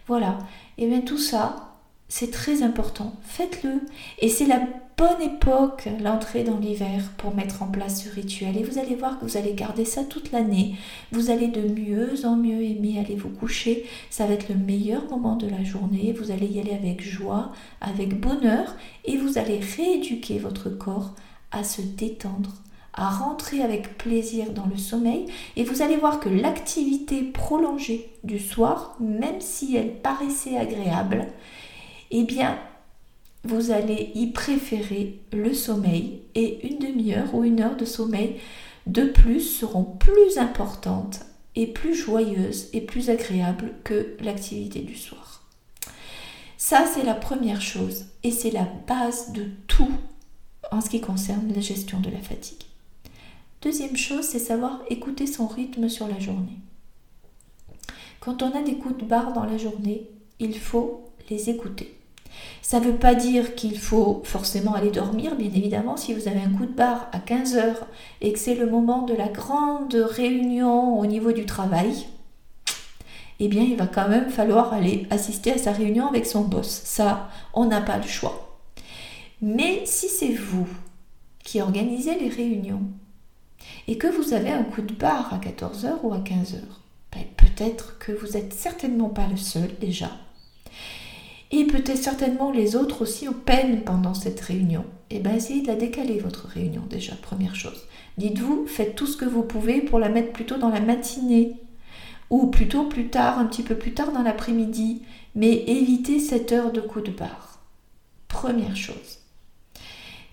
Voilà. 0.07 0.39
Et 0.79 0.87
bien 0.87 1.01
tout 1.01 1.19
ça, 1.19 1.77
c'est 2.09 2.31
très 2.31 2.63
important. 2.63 3.15
Faites-le. 3.23 3.81
Et 4.21 4.29
c'est 4.29 4.47
la 4.47 4.61
bonne 4.97 5.21
époque, 5.21 5.89
l'entrée 6.03 6.45
dans 6.45 6.59
l'hiver, 6.59 7.11
pour 7.19 7.35
mettre 7.35 7.63
en 7.63 7.67
place 7.67 8.05
ce 8.05 8.09
rituel. 8.09 8.57
Et 8.57 8.63
vous 8.63 8.79
allez 8.79 8.95
voir 8.95 9.19
que 9.19 9.25
vous 9.25 9.37
allez 9.37 9.55
garder 9.55 9.85
ça 9.85 10.05
toute 10.05 10.33
l'année. 10.33 10.77
Vous 11.13 11.31
allez 11.31 11.49
de 11.49 11.69
mieux 11.69 12.25
en 12.25 12.37
mieux 12.37 12.63
aimer 12.63 12.99
aller 12.99 13.17
vous 13.17 13.29
coucher. 13.29 13.85
Ça 14.11 14.27
va 14.27 14.35
être 14.35 14.49
le 14.49 14.55
meilleur 14.55 15.09
moment 15.11 15.37
de 15.37 15.49
la 15.49 15.65
journée. 15.65 16.13
Vous 16.13 16.31
allez 16.31 16.47
y 16.47 16.61
aller 16.61 16.73
avec 16.73 17.03
joie, 17.03 17.53
avec 17.81 18.19
bonheur. 18.21 18.77
Et 19.05 19.17
vous 19.17 19.39
allez 19.39 19.59
rééduquer 19.59 20.39
votre 20.39 20.71
corps 20.71 21.15
à 21.51 21.65
se 21.65 21.83
détendre 21.83 22.55
à 22.97 23.11
rentrer 23.11 23.62
avec 23.62 23.99
plaisir 23.99 24.53
dans 24.53 24.67
le 24.67 24.79
sommeil 24.79 25.26
et 25.57 25.65
vous 25.65 25.83
allez 25.83 25.97
voir 25.97 26.19
que 26.19 26.29
l'activité 26.29 27.23
prolongée 27.23 28.11
du 28.25 28.38
soir, 28.38 28.97
même 29.00 29.41
si 29.41 29.76
elle 29.76 29.97
paraissait 29.97 30.57
agréable, 30.57 31.26
eh 32.11 32.25
bien, 32.25 32.59
vous 33.45 33.71
allez 33.71 34.11
y 34.15 34.29
préférer 34.29 35.21
le 35.33 35.55
sommeil 35.55 36.23
et 36.35 36.67
une 36.67 36.79
demi-heure 36.79 37.35
ou 37.35 37.45
une 37.45 37.61
heure 37.61 37.76
de 37.76 37.85
sommeil 37.85 38.37
de 38.87 39.05
plus 39.05 39.41
seront 39.41 39.85
plus 39.85 40.38
importantes 40.38 41.21
et 41.55 41.67
plus 41.67 41.95
joyeuses 41.95 42.69
et 42.73 42.81
plus 42.81 43.11
agréables 43.11 43.73
que 43.85 44.17
l'activité 44.21 44.81
du 44.81 44.97
soir. 44.97 45.45
Ça, 46.57 46.85
c'est 46.87 47.05
la 47.05 47.15
première 47.15 47.62
chose 47.62 48.07
et 48.23 48.31
c'est 48.31 48.50
la 48.50 48.67
base 48.87 49.33
de 49.33 49.45
tout 49.67 49.93
en 50.71 50.81
ce 50.81 50.91
qui 50.91 51.00
concerne 51.00 51.53
la 51.55 51.61
gestion 51.61 52.00
de 52.00 52.11
la 52.11 52.19
fatigue. 52.19 52.65
Deuxième 53.63 53.97
chose, 53.97 54.25
c'est 54.25 54.39
savoir 54.39 54.81
écouter 54.91 55.27
son 55.27 55.47
rythme 55.47 55.89
sur 55.89 56.07
la 56.07 56.19
journée. 56.19 56.61
Quand 58.21 58.43
on 58.43 58.51
a 58.51 58.63
des 58.63 58.77
coups 58.77 58.99
de 58.99 59.05
barre 59.05 59.33
dans 59.33 59.45
la 59.45 59.57
journée, 59.57 60.11
il 60.39 60.59
faut 60.59 61.05
les 61.31 61.49
écouter. 61.51 61.97
Ça 62.61 62.81
ne 62.81 62.87
veut 62.87 62.97
pas 62.97 63.15
dire 63.15 63.55
qu'il 63.55 63.79
faut 63.79 64.23
forcément 64.25 64.75
aller 64.75 64.91
dormir, 64.91 65.37
bien 65.37 65.49
évidemment, 65.49 65.97
si 65.97 66.13
vous 66.13 66.29
avez 66.29 66.41
un 66.41 66.51
coup 66.51 66.67
de 66.67 66.73
barre 66.73 67.09
à 67.13 67.19
15 67.19 67.57
heures 67.57 67.87
et 68.21 68.33
que 68.33 68.39
c'est 68.39 68.55
le 68.55 68.69
moment 68.69 69.03
de 69.03 69.15
la 69.15 69.29
grande 69.29 69.95
réunion 69.95 70.99
au 70.99 71.07
niveau 71.07 71.33
du 71.33 71.47
travail, 71.47 72.07
eh 73.41 73.49
bien 73.49 73.63
il 73.63 73.77
va 73.77 73.87
quand 73.87 74.09
même 74.09 74.31
falloir 74.31 74.73
aller 74.73 75.07
assister 75.11 75.53
à 75.53 75.59
sa 75.59 75.73
réunion 75.73 76.09
avec 76.09 76.27
son 76.27 76.43
boss. 76.43 76.83
Ça, 76.85 77.31
on 77.55 77.67
n'a 77.67 77.81
pas 77.81 77.99
le 77.99 78.07
choix. 78.07 78.61
Mais 79.41 79.83
si 79.85 80.09
c'est 80.09 80.33
vous 80.33 80.69
qui 81.45 81.61
organisez 81.61 82.19
les 82.19 82.29
réunions, 82.29 82.83
et 83.89 83.99
que 83.99 84.07
vous 84.07 84.35
avez 84.35 84.51
un 84.51 84.65
coup 84.65 84.83
de 84.83 84.95
barre 84.95 85.33
à 85.33 85.39
14h 85.39 86.01
ou 86.03 86.13
à 86.13 86.19
15h, 86.19 86.61
ben, 87.13 87.25
peut-être 87.37 87.99
que 87.99 88.13
vous 88.13 88.33
n'êtes 88.33 88.53
certainement 88.53 89.09
pas 89.09 89.27
le 89.27 89.37
seul 89.37 89.71
déjà. 89.81 90.11
Et 91.53 91.65
peut-être 91.65 92.03
certainement 92.03 92.51
les 92.51 92.75
autres 92.75 93.03
aussi 93.03 93.29
ont 93.29 93.33
peine 93.33 93.83
pendant 93.83 94.15
cette 94.15 94.41
réunion. 94.41 94.85
Et 95.11 95.17
eh 95.17 95.19
bien 95.21 95.35
essayez 95.35 95.63
de 95.63 95.69
la 95.69 95.77
décaler 95.77 96.19
votre 96.19 96.49
réunion 96.49 96.83
déjà, 96.91 97.15
première 97.15 97.55
chose. 97.55 97.87
Dites-vous, 98.19 98.67
faites 98.67 98.97
tout 98.97 99.07
ce 99.07 99.17
que 99.17 99.25
vous 99.25 99.43
pouvez 99.43 99.81
pour 99.81 100.01
la 100.01 100.09
mettre 100.09 100.33
plutôt 100.33 100.57
dans 100.57 100.71
la 100.71 100.81
matinée 100.81 101.55
ou 102.29 102.49
plutôt 102.49 102.85
plus 102.85 103.09
tard, 103.09 103.39
un 103.39 103.47
petit 103.47 103.63
peu 103.63 103.77
plus 103.77 103.95
tard 103.95 104.11
dans 104.11 104.23
l'après-midi, 104.23 105.03
mais 105.37 105.65
évitez 105.69 106.19
cette 106.19 106.51
heure 106.51 106.73
de 106.73 106.81
coup 106.81 107.01
de 107.01 107.13
barre. 107.13 107.61
Première 108.27 108.77
chose. 108.77 109.21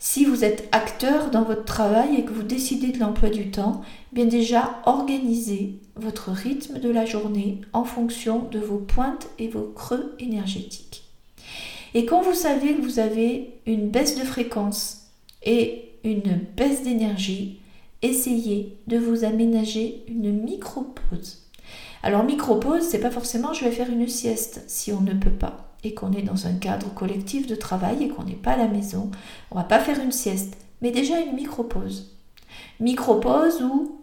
Si 0.05 0.25
vous 0.25 0.43
êtes 0.43 0.67
acteur 0.73 1.31
dans 1.31 1.43
votre 1.43 1.63
travail 1.63 2.17
et 2.17 2.25
que 2.25 2.33
vous 2.33 2.43
décidez 2.43 2.91
de 2.91 2.99
l'emploi 2.99 3.29
du 3.29 3.51
temps, 3.51 3.83
bien 4.11 4.25
déjà 4.25 4.81
organisez 4.85 5.79
votre 5.95 6.29
rythme 6.29 6.77
de 6.81 6.89
la 6.89 7.05
journée 7.05 7.61
en 7.71 7.85
fonction 7.85 8.49
de 8.51 8.59
vos 8.59 8.79
pointes 8.79 9.29
et 9.39 9.47
vos 9.47 9.71
creux 9.73 10.13
énergétiques. 10.19 11.05
Et 11.93 12.05
quand 12.05 12.21
vous 12.21 12.33
savez 12.33 12.75
que 12.75 12.81
vous 12.81 12.99
avez 12.99 13.61
une 13.65 13.87
baisse 13.91 14.19
de 14.19 14.25
fréquence 14.25 15.07
et 15.41 15.93
une 16.03 16.37
baisse 16.57 16.83
d'énergie, 16.83 17.61
essayez 18.01 18.77
de 18.87 18.97
vous 18.97 19.23
aménager 19.23 20.03
une 20.09 20.33
micro-pause. 20.33 21.43
Alors 22.03 22.25
micro-pause, 22.25 22.83
c'est 22.83 22.99
pas 22.99 23.09
forcément 23.09 23.53
je 23.53 23.63
vais 23.63 23.71
faire 23.71 23.89
une 23.89 24.09
sieste 24.09 24.65
si 24.67 24.91
on 24.91 24.99
ne 24.99 25.13
peut 25.13 25.29
pas 25.29 25.62
et 25.83 25.93
qu'on 25.93 26.13
est 26.13 26.21
dans 26.21 26.47
un 26.47 26.53
cadre 26.53 26.93
collectif 26.93 27.47
de 27.47 27.55
travail 27.55 28.03
et 28.03 28.07
qu'on 28.07 28.23
n'est 28.23 28.33
pas 28.33 28.51
à 28.51 28.57
la 28.57 28.67
maison, 28.67 29.11
on 29.51 29.55
va 29.55 29.63
pas 29.63 29.79
faire 29.79 29.99
une 29.99 30.11
sieste, 30.11 30.57
mais 30.81 30.91
déjà 30.91 31.19
une 31.19 31.35
micro-pause. 31.35 32.15
Micro-pause 32.79 33.61
où, 33.61 33.99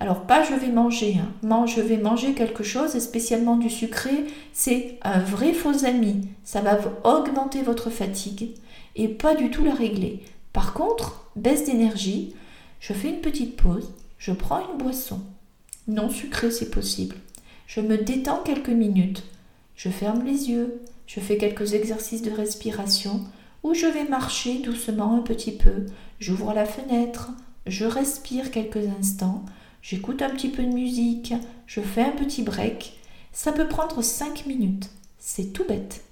alors 0.00 0.22
pas 0.26 0.42
je 0.42 0.54
vais 0.54 0.72
manger, 0.72 1.18
hein, 1.18 1.66
je 1.66 1.80
vais 1.80 1.98
manger 1.98 2.34
quelque 2.34 2.62
chose 2.62 2.96
et 2.96 3.00
spécialement 3.00 3.56
du 3.56 3.68
sucré, 3.68 4.26
c'est 4.52 4.98
un 5.02 5.20
vrai 5.20 5.52
faux 5.52 5.84
ami. 5.84 6.28
Ça 6.44 6.60
va 6.60 6.78
augmenter 7.04 7.62
votre 7.62 7.90
fatigue 7.90 8.54
et 8.96 9.08
pas 9.08 9.34
du 9.34 9.50
tout 9.50 9.64
la 9.64 9.74
régler. 9.74 10.22
Par 10.52 10.72
contre, 10.72 11.30
baisse 11.36 11.66
d'énergie, 11.66 12.34
je 12.80 12.92
fais 12.92 13.10
une 13.10 13.20
petite 13.20 13.56
pause, 13.56 13.92
je 14.18 14.32
prends 14.32 14.60
une 14.70 14.78
boisson, 14.78 15.20
non 15.86 16.08
sucrée 16.08 16.50
si 16.50 16.68
possible. 16.68 17.16
Je 17.66 17.80
me 17.80 17.98
détends 17.98 18.42
quelques 18.42 18.70
minutes, 18.70 19.22
je 19.76 19.90
ferme 19.90 20.24
les 20.24 20.50
yeux, 20.50 20.82
je 21.12 21.18
fais 21.18 21.38
quelques 21.38 21.74
exercices 21.74 22.22
de 22.22 22.30
respiration 22.30 23.24
ou 23.64 23.74
je 23.74 23.86
vais 23.86 24.04
marcher 24.04 24.60
doucement 24.60 25.16
un 25.16 25.22
petit 25.22 25.50
peu. 25.50 25.86
J'ouvre 26.20 26.52
la 26.54 26.64
fenêtre, 26.64 27.32
je 27.66 27.84
respire 27.84 28.52
quelques 28.52 28.86
instants, 28.96 29.44
j'écoute 29.82 30.22
un 30.22 30.30
petit 30.30 30.50
peu 30.50 30.62
de 30.62 30.72
musique, 30.72 31.34
je 31.66 31.80
fais 31.80 32.02
un 32.02 32.12
petit 32.12 32.42
break. 32.42 32.92
Ça 33.32 33.50
peut 33.50 33.66
prendre 33.66 34.02
5 34.02 34.46
minutes. 34.46 34.88
C'est 35.18 35.52
tout 35.52 35.64
bête. 35.66 36.04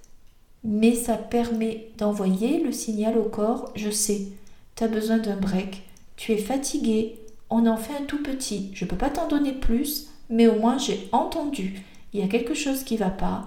Mais 0.65 0.97
ça 0.97 1.15
permet 1.15 1.91
d'envoyer 1.97 2.61
le 2.61 2.73
signal 2.73 3.19
au 3.19 3.29
corps, 3.29 3.71
je 3.77 3.91
sais, 3.91 4.27
tu 4.75 4.83
as 4.83 4.89
besoin 4.89 5.19
d'un 5.19 5.37
break, 5.37 5.85
tu 6.17 6.33
es 6.33 6.39
fatigué, 6.39 7.21
on 7.51 7.69
en 7.69 7.77
fait 7.77 7.95
un 7.95 8.05
tout 8.05 8.21
petit. 8.21 8.73
Je 8.75 8.85
ne 8.85 8.91
peux 8.91 8.97
pas 8.97 9.11
t'en 9.11 9.29
donner 9.29 9.53
plus, 9.53 10.09
mais 10.29 10.49
au 10.49 10.59
moins 10.59 10.77
j'ai 10.77 11.09
entendu. 11.13 11.85
Il 12.13 12.19
y 12.19 12.25
a 12.25 12.29
quelque 12.29 12.55
chose 12.55 12.83
qui 12.83 12.95
ne 12.95 12.99
va 12.99 13.11
pas, 13.11 13.47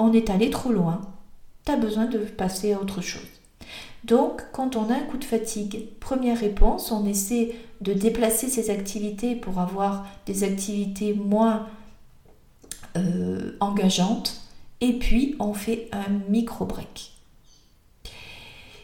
on 0.00 0.12
est 0.12 0.30
allé 0.30 0.50
trop 0.50 0.72
loin, 0.72 1.00
tu 1.64 1.72
as 1.72 1.76
besoin 1.76 2.06
de 2.06 2.18
passer 2.18 2.72
à 2.72 2.80
autre 2.80 3.00
chose. 3.00 3.22
Donc, 4.04 4.42
quand 4.52 4.76
on 4.76 4.88
a 4.88 4.94
un 4.94 5.00
coup 5.00 5.18
de 5.18 5.24
fatigue, 5.24 5.86
première 6.00 6.38
réponse, 6.38 6.90
on 6.90 7.06
essaie 7.06 7.54
de 7.82 7.92
déplacer 7.92 8.48
ses 8.48 8.70
activités 8.70 9.36
pour 9.36 9.58
avoir 9.58 10.06
des 10.24 10.42
activités 10.42 11.12
moins 11.12 11.66
euh, 12.96 13.52
engageantes. 13.60 14.40
Et 14.80 14.94
puis, 14.94 15.36
on 15.38 15.52
fait 15.52 15.88
un 15.92 16.10
micro-break. 16.30 17.12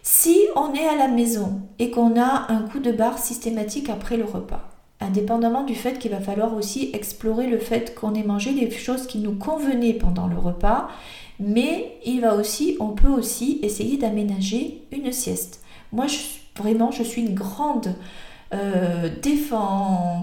Si 0.03 0.39
on 0.55 0.75
est 0.75 0.87
à 0.87 0.97
la 0.97 1.09
maison 1.09 1.63
et 1.79 1.91
qu'on 1.91 2.21
a 2.21 2.53
un 2.53 2.63
coup 2.69 2.79
de 2.79 2.93
barre 2.93 3.19
systématique 3.19 3.89
après 3.89 4.19
le 4.19 4.25
repas, 4.25 4.76
indépendamment 5.01 5.65
du 5.65 5.75
fait 5.75 5.99
qu'il 5.99 6.11
va 6.11 6.21
falloir 6.21 6.55
aussi 6.55 6.91
explorer 6.95 7.47
le 7.47 7.59
fait 7.59 7.95
qu'on 7.95 8.15
ait 8.15 8.23
mangé 8.23 8.53
des 8.53 8.71
choses 8.71 9.07
qui 9.07 9.19
nous 9.19 9.35
convenaient 9.35 9.93
pendant 9.93 10.27
le 10.27 10.39
repas, 10.39 10.89
mais 11.39 11.99
il 12.05 12.23
va 12.23 12.35
aussi, 12.35 12.77
on 12.81 12.89
peut 12.89 13.09
aussi 13.09 13.59
essayer 13.63 13.99
d'aménager 13.99 14.83
une 14.91 15.13
sieste. 15.13 15.61
Moi, 15.93 16.07
vraiment, 16.57 16.91
je 16.91 17.03
suis 17.03 17.23
une 17.23 17.35
grande 17.35 17.95
euh, 18.55 19.09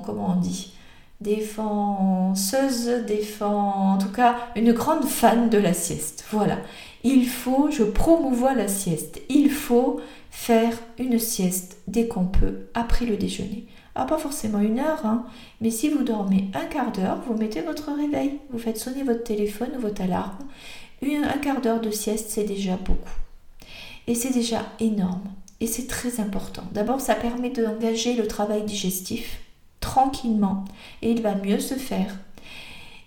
on 0.08 0.36
dit, 0.40 0.74
défenseuse, 1.22 3.06
défend, 3.06 3.94
en 3.94 3.98
tout 3.98 4.12
cas 4.12 4.36
une 4.56 4.72
grande 4.72 5.06
fan 5.06 5.50
de 5.50 5.58
la 5.58 5.74
sieste. 5.74 6.26
Voilà. 6.32 6.58
Il 7.04 7.28
faut, 7.28 7.70
je 7.70 7.84
promouvois 7.84 8.54
la 8.54 8.68
sieste. 8.68 9.22
Il 9.30 9.50
faut 9.52 10.00
faire 10.32 10.74
une 10.98 11.20
sieste 11.20 11.78
dès 11.88 12.08
qu'on 12.08 12.26
peut 12.26 12.68
après 12.74 13.06
le 13.06 13.18
déjeuner. 13.18 13.68
Alors 13.96 14.08
pas 14.08 14.18
forcément 14.18 14.60
une 14.60 14.80
heure, 14.80 15.06
hein, 15.06 15.26
mais 15.62 15.70
si 15.70 15.90
vous 15.90 16.04
dormez 16.04 16.50
un 16.56 16.66
quart 16.66 16.92
d'heure, 16.92 17.20
vous 17.28 17.36
mettez 17.36 17.62
votre 17.62 17.92
réveil, 17.94 18.40
vous 18.50 18.58
faites 18.58 18.78
sonner 18.78 19.04
votre 19.04 19.24
téléphone 19.24 19.70
ou 19.78 19.82
votre 19.82 20.02
alarme. 20.02 20.38
un 21.04 21.38
quart 21.38 21.62
d'heure 21.62 21.82
de 21.82 21.92
sieste, 21.92 22.30
c'est 22.30 22.44
déjà 22.44 22.76
beaucoup. 22.78 23.12
Et 24.08 24.16
c'est 24.16 24.34
déjà 24.34 24.66
énorme. 24.80 25.32
Et 25.60 25.68
c'est 25.68 25.88
très 25.88 26.20
important. 26.20 26.64
D'abord, 26.74 27.02
ça 27.02 27.16
permet 27.16 27.50
d'engager 27.50 28.16
le 28.16 28.28
travail 28.28 28.64
digestif 28.64 29.40
tranquillement 29.80 30.66
et 31.02 31.12
il 31.12 31.22
va 31.22 31.36
mieux 31.36 31.60
se 31.60 31.76
faire. 31.76 32.18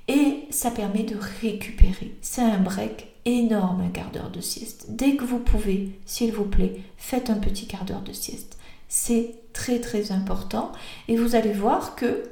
Et 0.09 0.45
ça 0.51 0.71
permet 0.71 1.03
de 1.03 1.17
récupérer. 1.43 2.15
C'est 2.23 2.43
un 2.43 2.59
break 2.59 3.09
énorme, 3.25 3.81
un 3.81 3.89
quart 3.89 4.11
d'heure 4.13 4.31
de 4.31 4.41
sieste. 4.41 4.87
Dès 4.91 5.17
que 5.17 5.25
vous 5.25 5.41
pouvez, 5.41 5.99
s'il 6.07 6.33
vous 6.33 6.45
plaît, 6.45 6.81
faites 6.97 7.29
un 7.29 7.39
petit 7.39 7.67
quart 7.67 7.85
d'heure 7.85 8.03
de 8.03 8.13
sieste. 8.13 8.57
C'est 8.89 9.35
très 9.53 9.81
très 9.81 10.13
important 10.13 10.73
et 11.09 11.17
vous 11.17 11.35
allez 11.35 11.53
voir 11.53 11.97
que 11.97 12.25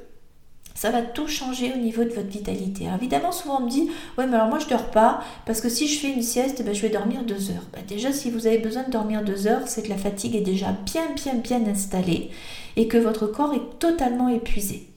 ça 0.75 0.91
va 0.91 1.01
tout 1.01 1.27
changer 1.27 1.71
au 1.73 1.77
niveau 1.77 2.03
de 2.03 2.09
votre 2.09 2.27
vitalité. 2.27 2.85
évidemment, 2.93 3.31
souvent 3.31 3.59
on 3.61 3.65
me 3.65 3.69
dit, 3.69 3.89
ouais, 4.17 4.27
mais 4.27 4.35
alors 4.35 4.49
moi 4.49 4.59
je 4.59 4.67
dors 4.67 4.91
pas, 4.91 5.21
parce 5.45 5.61
que 5.61 5.69
si 5.69 5.87
je 5.87 5.99
fais 5.99 6.11
une 6.11 6.21
sieste, 6.21 6.63
ben, 6.63 6.75
je 6.75 6.81
vais 6.81 6.89
dormir 6.89 7.23
deux 7.23 7.49
heures. 7.49 7.63
Ben, 7.73 7.81
déjà, 7.87 8.11
si 8.11 8.29
vous 8.29 8.45
avez 8.45 8.57
besoin 8.57 8.83
de 8.83 8.91
dormir 8.91 9.23
deux 9.23 9.47
heures, 9.47 9.67
c'est 9.67 9.83
que 9.83 9.89
la 9.89 9.97
fatigue 9.97 10.35
est 10.35 10.41
déjà 10.41 10.73
bien, 10.85 11.07
bien, 11.15 11.35
bien 11.35 11.65
installée 11.65 12.29
et 12.75 12.87
que 12.89 12.97
votre 12.97 13.25
corps 13.25 13.53
est 13.53 13.79
totalement 13.79 14.27
épuisé. 14.27 14.89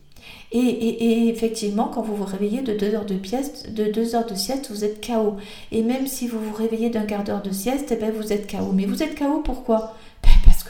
Et, 0.51 1.29
effectivement, 1.29 1.89
quand 1.89 2.01
vous 2.01 2.17
vous 2.17 2.25
réveillez 2.25 2.63
de 2.63 2.73
deux 2.73 2.95
heures 2.95 3.05
de, 3.05 3.19
sieste, 3.23 3.73
de 3.73 3.85
deux 3.85 4.15
heures 4.15 4.25
de 4.25 4.35
sieste, 4.35 4.71
vous 4.71 4.83
êtes 4.83 5.07
KO. 5.07 5.37
Et 5.73 5.83
même 5.83 6.07
si 6.07 6.27
vous 6.27 6.41
vous 6.41 6.55
réveillez 6.55 6.89
d'un 6.89 7.03
quart 7.03 7.23
d'heure 7.23 7.43
de 7.43 7.51
sieste, 7.51 7.93
eh 7.93 7.97
ben 7.97 8.11
vous 8.11 8.33
êtes 8.33 8.51
KO. 8.51 8.73
Mais 8.73 8.87
vous 8.87 9.03
êtes 9.03 9.19
KO 9.19 9.43
pourquoi? 9.45 9.95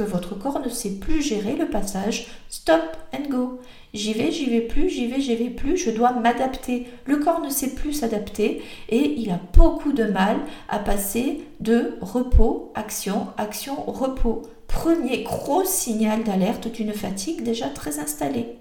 Votre 0.02 0.38
corps 0.38 0.60
ne 0.60 0.68
sait 0.68 0.96
plus 0.96 1.22
gérer 1.22 1.56
le 1.56 1.68
passage 1.68 2.28
stop 2.48 2.96
and 3.14 3.28
go. 3.28 3.60
J'y 3.94 4.12
vais, 4.12 4.30
j'y 4.30 4.50
vais 4.50 4.60
plus, 4.60 4.88
j'y 4.88 5.06
vais, 5.06 5.20
j'y 5.20 5.34
vais 5.34 5.50
plus, 5.50 5.76
je 5.76 5.90
dois 5.90 6.12
m'adapter. 6.12 6.86
Le 7.06 7.16
corps 7.16 7.40
ne 7.40 7.50
sait 7.50 7.74
plus 7.74 7.92
s'adapter 7.92 8.62
et 8.88 9.14
il 9.16 9.30
a 9.30 9.40
beaucoup 9.54 9.92
de 9.92 10.04
mal 10.04 10.36
à 10.68 10.78
passer 10.78 11.42
de 11.60 11.96
repos, 12.00 12.72
action, 12.74 13.28
action, 13.36 13.76
repos. 13.86 14.42
Premier 14.66 15.22
gros 15.22 15.64
signal 15.64 16.24
d'alerte 16.24 16.70
d'une 16.70 16.92
fatigue 16.92 17.42
déjà 17.42 17.68
très 17.68 17.98
installée. 17.98 18.58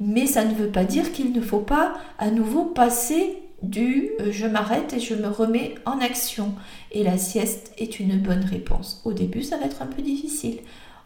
Mais 0.00 0.26
ça 0.26 0.44
ne 0.44 0.54
veut 0.54 0.70
pas 0.70 0.84
dire 0.84 1.12
qu'il 1.12 1.32
ne 1.32 1.40
faut 1.40 1.58
pas 1.60 1.94
à 2.18 2.30
nouveau 2.30 2.64
passer 2.64 3.42
du 3.62 4.10
euh, 4.20 4.30
je 4.30 4.46
m'arrête 4.46 4.92
et 4.94 5.00
je 5.00 5.14
me 5.14 5.28
remets 5.28 5.74
en 5.84 5.98
action. 6.00 6.54
Et 6.92 7.02
la 7.02 7.18
sieste 7.18 7.72
est 7.78 8.00
une 8.00 8.18
bonne 8.18 8.44
réponse. 8.44 9.02
Au 9.04 9.12
début, 9.12 9.42
ça 9.42 9.56
va 9.56 9.66
être 9.66 9.82
un 9.82 9.86
peu 9.86 10.02
difficile 10.02 10.58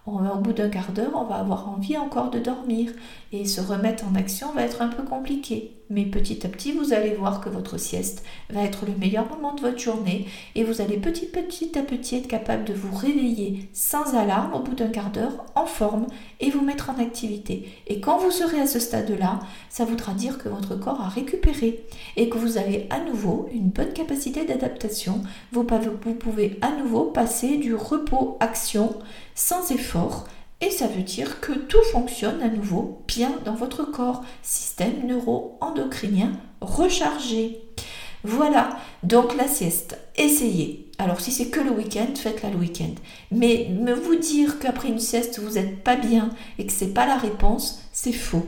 au 0.07 0.39
bout 0.39 0.53
d'un 0.53 0.69
quart 0.69 0.93
d'heure, 0.93 1.13
on 1.15 1.25
va 1.25 1.37
avoir 1.37 1.69
envie 1.69 1.97
encore 1.97 2.31
de 2.31 2.39
dormir 2.39 2.91
et 3.33 3.45
se 3.45 3.61
remettre 3.61 4.05
en 4.05 4.15
action 4.15 4.53
va 4.53 4.63
être 4.63 4.83
un 4.83 4.89
peu 4.89 5.03
compliqué. 5.05 5.73
Mais 5.91 6.07
petit 6.07 6.47
à 6.47 6.49
petit, 6.49 6.73
vous 6.73 6.93
allez 6.95 7.13
voir 7.13 7.41
que 7.41 7.51
votre 7.51 7.79
sieste 7.79 8.25
va 8.49 8.63
être 8.63 8.87
le 8.87 8.97
meilleur 8.97 9.29
moment 9.29 9.55
de 9.55 9.61
votre 9.61 9.79
journée 9.79 10.27
et 10.55 10.65
vous 10.65 10.81
allez 10.81 10.97
petit, 10.97 11.29
à 11.77 11.83
petit 11.83 12.17
être 12.17 12.29
capable 12.29 12.65
de 12.65 12.73
vous 12.73 12.97
réveiller 12.97 13.69
sans 13.75 14.15
alarme 14.15 14.55
au 14.55 14.61
bout 14.61 14.75
d'un 14.75 14.89
quart 14.89 15.11
d'heure 15.11 15.45
en 15.55 15.67
forme 15.67 16.07
et 16.41 16.51
vous 16.51 16.63
mettre 16.65 16.89
en 16.89 16.99
activité. 16.99 17.69
Et 17.89 18.01
quand 18.01 18.19
vous 18.19 18.31
serez 18.31 18.61
à 18.61 18.67
ce 18.67 18.79
stade-là, 18.79 19.41
ça 19.69 19.85
voudra 19.85 20.15
dire 20.15 20.39
que 20.39 20.49
votre 20.49 20.77
corps 20.77 21.01
a 21.03 21.09
récupéré 21.09 21.85
et 22.17 22.29
que 22.31 22.39
vous 22.39 22.57
avez 22.57 22.87
à 22.89 23.01
nouveau 23.01 23.49
une 23.53 23.69
bonne 23.69 23.93
capacité 23.93 24.47
d'adaptation. 24.47 25.23
Vous, 25.53 25.67
vous 26.05 26.15
pouvez 26.15 26.59
à 26.63 26.71
nouveau 26.71 27.05
passer 27.05 27.59
du 27.59 27.75
repos-action 27.75 28.97
sans 29.35 29.71
effort 29.71 30.27
et 30.63 30.71
ça 30.71 30.87
veut 30.87 31.03
dire 31.03 31.41
que 31.41 31.53
tout 31.53 31.83
fonctionne 31.91 32.41
à 32.41 32.49
nouveau 32.49 33.03
bien 33.09 33.33
dans 33.45 33.55
votre 33.55 33.83
corps. 33.83 34.25
Système 34.43 35.07
neuro-endocrinien 35.07 36.33
rechargé. 36.61 37.59
Voilà, 38.23 38.79
donc 39.03 39.37
la 39.37 39.49
sieste, 39.49 39.99
essayez. 40.17 40.89
Alors 40.99 41.21
si 41.21 41.33
c'est 41.33 41.49
que 41.49 41.59
le 41.59 41.73
week-end, 41.73 42.07
faites-la 42.15 42.51
le 42.51 42.59
week-end. 42.59 42.95
Mais 43.33 43.69
me 43.73 43.93
vous 43.93 44.15
dire 44.15 44.61
qu'après 44.61 44.89
une 44.89 45.01
sieste, 45.01 45.41
vous 45.41 45.55
n'êtes 45.55 45.83
pas 45.83 45.97
bien 45.97 46.31
et 46.59 46.67
que 46.67 46.73
c'est 46.73 46.95
pas 46.95 47.07
la 47.07 47.17
réponse, 47.17 47.83
c'est 47.93 48.13
faux. 48.13 48.47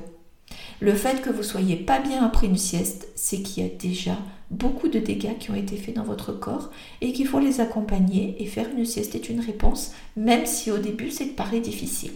Le 0.79 0.95
fait 0.95 1.21
que 1.21 1.31
vous 1.31 1.43
soyez 1.43 1.75
pas 1.75 1.99
bien 1.99 2.25
après 2.25 2.47
une 2.47 2.57
sieste, 2.57 3.09
c'est 3.17 3.43
qu'il 3.43 3.65
y 3.65 3.67
a 3.67 3.71
déjà 3.71 4.17
beaucoup 4.55 4.89
de 4.89 4.99
dégâts 4.99 5.37
qui 5.39 5.51
ont 5.51 5.55
été 5.55 5.77
faits 5.77 5.97
dans 5.97 6.05
votre 6.05 6.33
corps 6.33 6.71
et 7.01 7.13
qu'il 7.13 7.27
faut 7.27 7.41
les 7.41 7.61
accompagner 7.61 8.37
et 8.39 8.47
faire 8.47 8.69
une 8.71 8.85
sieste 8.85 9.15
est 9.15 9.29
une 9.29 9.41
réponse, 9.41 9.93
même 10.17 10.47
si 10.47 10.71
au 10.71 10.79
début 10.79 11.11
c'est 11.11 11.27
paraît 11.27 11.61
difficile. 11.61 12.13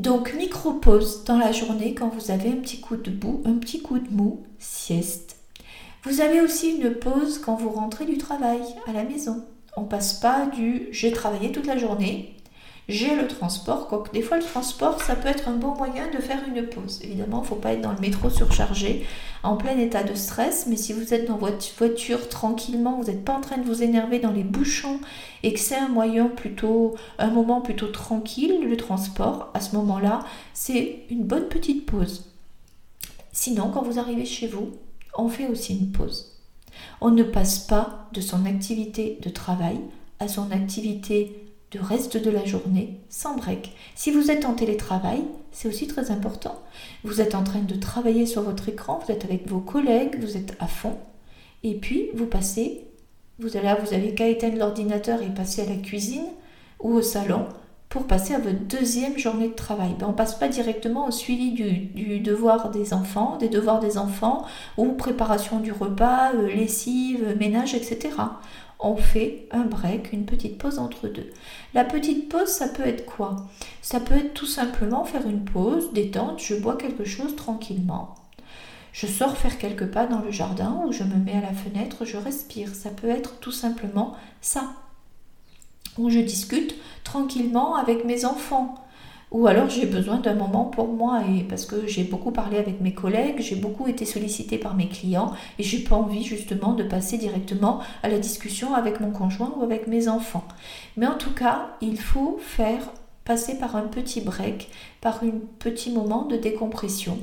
Donc 0.00 0.34
micro-pause 0.34 1.24
dans 1.24 1.38
la 1.38 1.52
journée 1.52 1.94
quand 1.94 2.08
vous 2.08 2.30
avez 2.30 2.50
un 2.50 2.56
petit 2.56 2.80
coup 2.80 2.96
de 2.96 3.10
bout, 3.10 3.42
un 3.44 3.54
petit 3.54 3.80
coup 3.80 3.98
de 3.98 4.10
mou, 4.10 4.44
sieste. 4.58 5.36
Vous 6.04 6.20
avez 6.20 6.40
aussi 6.40 6.70
une 6.70 6.94
pause 6.94 7.38
quand 7.38 7.56
vous 7.56 7.70
rentrez 7.70 8.04
du 8.04 8.18
travail 8.18 8.60
à 8.86 8.92
la 8.92 9.04
maison. 9.04 9.44
On 9.76 9.84
passe 9.84 10.14
pas 10.14 10.46
du 10.46 10.88
j'ai 10.90 11.12
travaillé 11.12 11.50
toute 11.50 11.66
la 11.66 11.78
journée 11.78 12.34
j'ai 12.88 13.16
le 13.16 13.26
transport, 13.26 13.88
quoique 13.88 14.12
des 14.12 14.20
fois 14.20 14.36
le 14.36 14.42
transport, 14.42 15.00
ça 15.00 15.16
peut 15.16 15.28
être 15.28 15.48
un 15.48 15.56
bon 15.56 15.74
moyen 15.74 16.10
de 16.10 16.18
faire 16.18 16.40
une 16.46 16.66
pause. 16.66 17.00
Évidemment, 17.02 17.38
il 17.38 17.42
ne 17.44 17.46
faut 17.46 17.54
pas 17.54 17.72
être 17.72 17.80
dans 17.80 17.92
le 17.92 18.00
métro 18.00 18.28
surchargé, 18.28 19.06
en 19.42 19.56
plein 19.56 19.78
état 19.78 20.02
de 20.02 20.14
stress, 20.14 20.66
mais 20.68 20.76
si 20.76 20.92
vous 20.92 21.14
êtes 21.14 21.26
dans 21.26 21.38
votre 21.38 21.64
voiture 21.78 22.28
tranquillement, 22.28 22.98
vous 23.00 23.10
n'êtes 23.10 23.24
pas 23.24 23.32
en 23.32 23.40
train 23.40 23.56
de 23.56 23.64
vous 23.64 23.82
énerver 23.82 24.18
dans 24.18 24.32
les 24.32 24.44
bouchons 24.44 25.00
et 25.42 25.54
que 25.54 25.60
c'est 25.60 25.76
un 25.76 25.88
moyen 25.88 26.26
plutôt, 26.26 26.94
un 27.18 27.30
moment 27.30 27.62
plutôt 27.62 27.88
tranquille, 27.88 28.66
le 28.68 28.76
transport, 28.76 29.50
à 29.54 29.60
ce 29.60 29.74
moment-là, 29.76 30.20
c'est 30.52 31.04
une 31.08 31.24
bonne 31.24 31.48
petite 31.48 31.86
pause. 31.86 32.30
Sinon, 33.32 33.70
quand 33.72 33.82
vous 33.82 33.98
arrivez 33.98 34.26
chez 34.26 34.46
vous, 34.46 34.72
on 35.16 35.28
fait 35.28 35.46
aussi 35.46 35.76
une 35.78 35.90
pause. 35.90 36.38
On 37.00 37.10
ne 37.10 37.22
passe 37.22 37.60
pas 37.60 38.08
de 38.12 38.20
son 38.20 38.44
activité 38.44 39.18
de 39.22 39.30
travail 39.30 39.80
à 40.20 40.28
son 40.28 40.50
activité 40.50 41.43
reste 41.78 42.16
de 42.16 42.30
la 42.30 42.44
journée 42.44 43.00
sans 43.08 43.36
break. 43.36 43.72
Si 43.94 44.10
vous 44.10 44.30
êtes 44.30 44.44
en 44.44 44.54
télétravail, 44.54 45.22
c'est 45.52 45.68
aussi 45.68 45.86
très 45.86 46.10
important. 46.10 46.60
Vous 47.04 47.20
êtes 47.20 47.34
en 47.34 47.44
train 47.44 47.60
de 47.60 47.74
travailler 47.74 48.26
sur 48.26 48.42
votre 48.42 48.68
écran, 48.68 49.00
vous 49.04 49.12
êtes 49.12 49.24
avec 49.24 49.48
vos 49.48 49.60
collègues, 49.60 50.18
vous 50.20 50.36
êtes 50.36 50.56
à 50.60 50.66
fond, 50.66 50.96
et 51.62 51.74
puis 51.74 52.10
vous 52.14 52.26
passez, 52.26 52.84
vous 53.38 53.56
allez, 53.56 53.74
vous 53.84 53.94
avez 53.94 54.14
qu'à 54.14 54.28
éteindre 54.28 54.58
l'ordinateur 54.58 55.22
et 55.22 55.28
passer 55.28 55.62
à 55.62 55.66
la 55.66 55.76
cuisine 55.76 56.26
ou 56.80 56.94
au 56.94 57.02
salon 57.02 57.46
pour 57.88 58.08
passer 58.08 58.34
à 58.34 58.40
votre 58.40 58.58
deuxième 58.58 59.16
journée 59.18 59.46
de 59.46 59.54
travail. 59.54 59.94
Ben, 59.96 60.06
on 60.06 60.10
ne 60.10 60.16
passe 60.16 60.36
pas 60.36 60.48
directement 60.48 61.06
au 61.06 61.12
suivi 61.12 61.52
du, 61.52 62.18
devoir 62.18 62.70
des 62.70 62.92
enfants, 62.92 63.36
des 63.38 63.48
devoirs 63.48 63.78
des 63.78 63.98
enfants, 63.98 64.44
ou 64.76 64.94
préparation 64.94 65.60
du 65.60 65.70
repas, 65.70 66.32
euh, 66.34 66.48
lessive, 66.48 67.36
ménage, 67.38 67.72
etc 67.74 68.10
on 68.80 68.96
fait 68.96 69.48
un 69.50 69.64
break, 69.64 70.12
une 70.12 70.26
petite 70.26 70.58
pause 70.58 70.78
entre 70.78 71.08
deux. 71.08 71.30
La 71.72 71.84
petite 71.84 72.28
pause, 72.28 72.48
ça 72.48 72.68
peut 72.68 72.86
être 72.86 73.06
quoi? 73.06 73.36
Ça 73.82 74.00
peut 74.00 74.14
être 74.14 74.34
tout 74.34 74.46
simplement 74.46 75.04
faire 75.04 75.26
une 75.26 75.44
pause, 75.44 75.92
détente, 75.92 76.40
je 76.40 76.54
bois 76.54 76.76
quelque 76.76 77.04
chose 77.04 77.36
tranquillement. 77.36 78.14
Je 78.92 79.08
sors 79.08 79.36
faire 79.36 79.58
quelques 79.58 79.90
pas 79.90 80.06
dans 80.06 80.20
le 80.20 80.30
jardin 80.30 80.82
ou 80.86 80.92
je 80.92 81.02
me 81.02 81.16
mets 81.16 81.36
à 81.36 81.40
la 81.40 81.52
fenêtre, 81.52 82.04
je 82.04 82.16
respire. 82.16 82.74
Ça 82.74 82.90
peut 82.90 83.08
être 83.08 83.40
tout 83.40 83.50
simplement 83.50 84.14
ça. 84.40 84.72
Ou 85.98 86.10
je 86.10 86.20
discute 86.20 86.76
tranquillement 87.02 87.74
avec 87.74 88.04
mes 88.04 88.24
enfants. 88.24 88.83
Ou 89.34 89.48
alors 89.48 89.68
j'ai 89.68 89.86
besoin 89.86 90.18
d'un 90.18 90.34
moment 90.34 90.66
pour 90.66 90.86
moi 90.86 91.22
et 91.28 91.42
parce 91.42 91.66
que 91.66 91.88
j'ai 91.88 92.04
beaucoup 92.04 92.30
parlé 92.30 92.56
avec 92.56 92.80
mes 92.80 92.94
collègues, 92.94 93.40
j'ai 93.40 93.56
beaucoup 93.56 93.88
été 93.88 94.04
sollicitée 94.04 94.58
par 94.58 94.76
mes 94.76 94.86
clients 94.86 95.32
et 95.58 95.64
j'ai 95.64 95.80
pas 95.80 95.96
envie 95.96 96.22
justement 96.22 96.72
de 96.72 96.84
passer 96.84 97.18
directement 97.18 97.80
à 98.04 98.08
la 98.08 98.20
discussion 98.20 98.74
avec 98.74 99.00
mon 99.00 99.10
conjoint 99.10 99.52
ou 99.56 99.64
avec 99.64 99.88
mes 99.88 100.06
enfants. 100.06 100.44
Mais 100.96 101.08
en 101.08 101.18
tout 101.18 101.34
cas, 101.34 101.70
il 101.80 101.98
faut 101.98 102.38
faire 102.40 102.92
passer 103.24 103.58
par 103.58 103.74
un 103.74 103.88
petit 103.88 104.20
break, 104.20 104.70
par 105.00 105.24
un 105.24 105.32
petit 105.58 105.90
moment 105.90 106.26
de 106.26 106.36
décompression. 106.36 107.18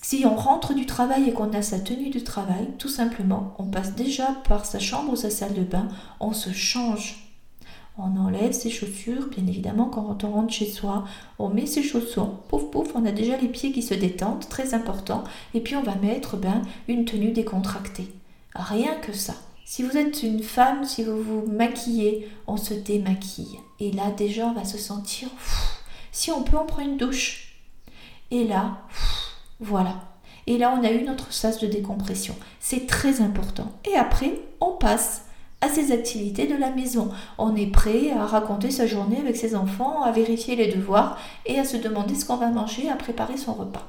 Si 0.00 0.24
on 0.24 0.34
rentre 0.34 0.72
du 0.72 0.86
travail 0.86 1.28
et 1.28 1.32
qu'on 1.34 1.52
a 1.52 1.60
sa 1.60 1.78
tenue 1.78 2.08
de 2.08 2.18
travail, 2.18 2.66
tout 2.78 2.88
simplement, 2.88 3.54
on 3.58 3.64
passe 3.64 3.94
déjà 3.94 4.36
par 4.48 4.64
sa 4.64 4.78
chambre 4.78 5.12
ou 5.12 5.16
sa 5.16 5.28
salle 5.28 5.52
de 5.52 5.64
bain, 5.64 5.88
on 6.18 6.32
se 6.32 6.50
change 6.50 7.31
on 8.02 8.20
enlève 8.20 8.52
ses 8.52 8.70
chaussures, 8.70 9.28
bien 9.28 9.46
évidemment, 9.46 9.86
quand 9.86 10.24
on 10.24 10.32
rentre 10.32 10.52
chez 10.52 10.66
soi, 10.66 11.04
on 11.38 11.48
met 11.48 11.66
ses 11.66 11.82
chaussons, 11.82 12.38
pouf 12.48 12.70
pouf, 12.70 12.88
on 12.94 13.06
a 13.06 13.12
déjà 13.12 13.36
les 13.36 13.48
pieds 13.48 13.72
qui 13.72 13.82
se 13.82 13.94
détendent, 13.94 14.48
très 14.48 14.74
important, 14.74 15.24
et 15.54 15.60
puis 15.60 15.76
on 15.76 15.82
va 15.82 15.94
mettre 15.94 16.36
ben, 16.36 16.62
une 16.88 17.04
tenue 17.04 17.32
décontractée. 17.32 18.08
Rien 18.54 18.94
que 18.96 19.12
ça. 19.12 19.34
Si 19.64 19.82
vous 19.82 19.96
êtes 19.96 20.22
une 20.22 20.42
femme, 20.42 20.84
si 20.84 21.04
vous 21.04 21.22
vous 21.22 21.46
maquillez, 21.46 22.28
on 22.46 22.56
se 22.56 22.74
démaquille. 22.74 23.58
Et 23.80 23.92
là, 23.92 24.10
déjà, 24.10 24.46
on 24.46 24.52
va 24.52 24.64
se 24.64 24.78
sentir. 24.78 25.28
si 26.12 26.30
on 26.30 26.42
peut, 26.42 26.58
on 26.58 26.66
prend 26.66 26.82
une 26.82 26.98
douche. 26.98 27.54
Et 28.30 28.44
là, 28.44 28.78
voilà. 29.60 29.94
Et 30.46 30.58
là, 30.58 30.76
on 30.76 30.84
a 30.84 30.90
eu 30.90 31.04
notre 31.04 31.32
sas 31.32 31.60
de 31.60 31.66
décompression. 31.68 32.34
C'est 32.60 32.86
très 32.86 33.20
important. 33.20 33.72
Et 33.90 33.94
après, 33.94 34.40
on 34.60 34.72
passe 34.72 35.24
à 35.62 35.68
ses 35.68 35.92
activités 35.92 36.46
de 36.46 36.56
la 36.56 36.70
maison. 36.70 37.10
On 37.38 37.56
est 37.56 37.68
prêt 37.68 38.10
à 38.10 38.26
raconter 38.26 38.70
sa 38.70 38.86
journée 38.86 39.18
avec 39.18 39.36
ses 39.36 39.54
enfants, 39.54 40.02
à 40.02 40.12
vérifier 40.12 40.54
les 40.56 40.70
devoirs 40.70 41.18
et 41.46 41.58
à 41.58 41.64
se 41.64 41.78
demander 41.78 42.14
ce 42.14 42.26
qu'on 42.26 42.36
va 42.36 42.50
manger, 42.50 42.90
à 42.90 42.96
préparer 42.96 43.38
son 43.38 43.54
repas. 43.54 43.88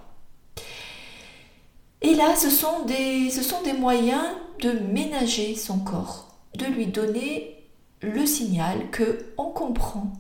Et 2.01 2.15
là, 2.15 2.35
ce 2.35 2.49
sont 2.49 2.85
des, 2.85 3.73
moyens 3.73 4.23
de 4.61 4.71
ménager 4.71 5.55
son 5.55 5.79
corps, 5.79 6.29
de 6.57 6.65
lui 6.65 6.87
donner 6.87 7.57
le 8.01 8.25
signal 8.25 8.89
que 8.91 9.25
on 9.37 9.49
comprend, 9.49 10.13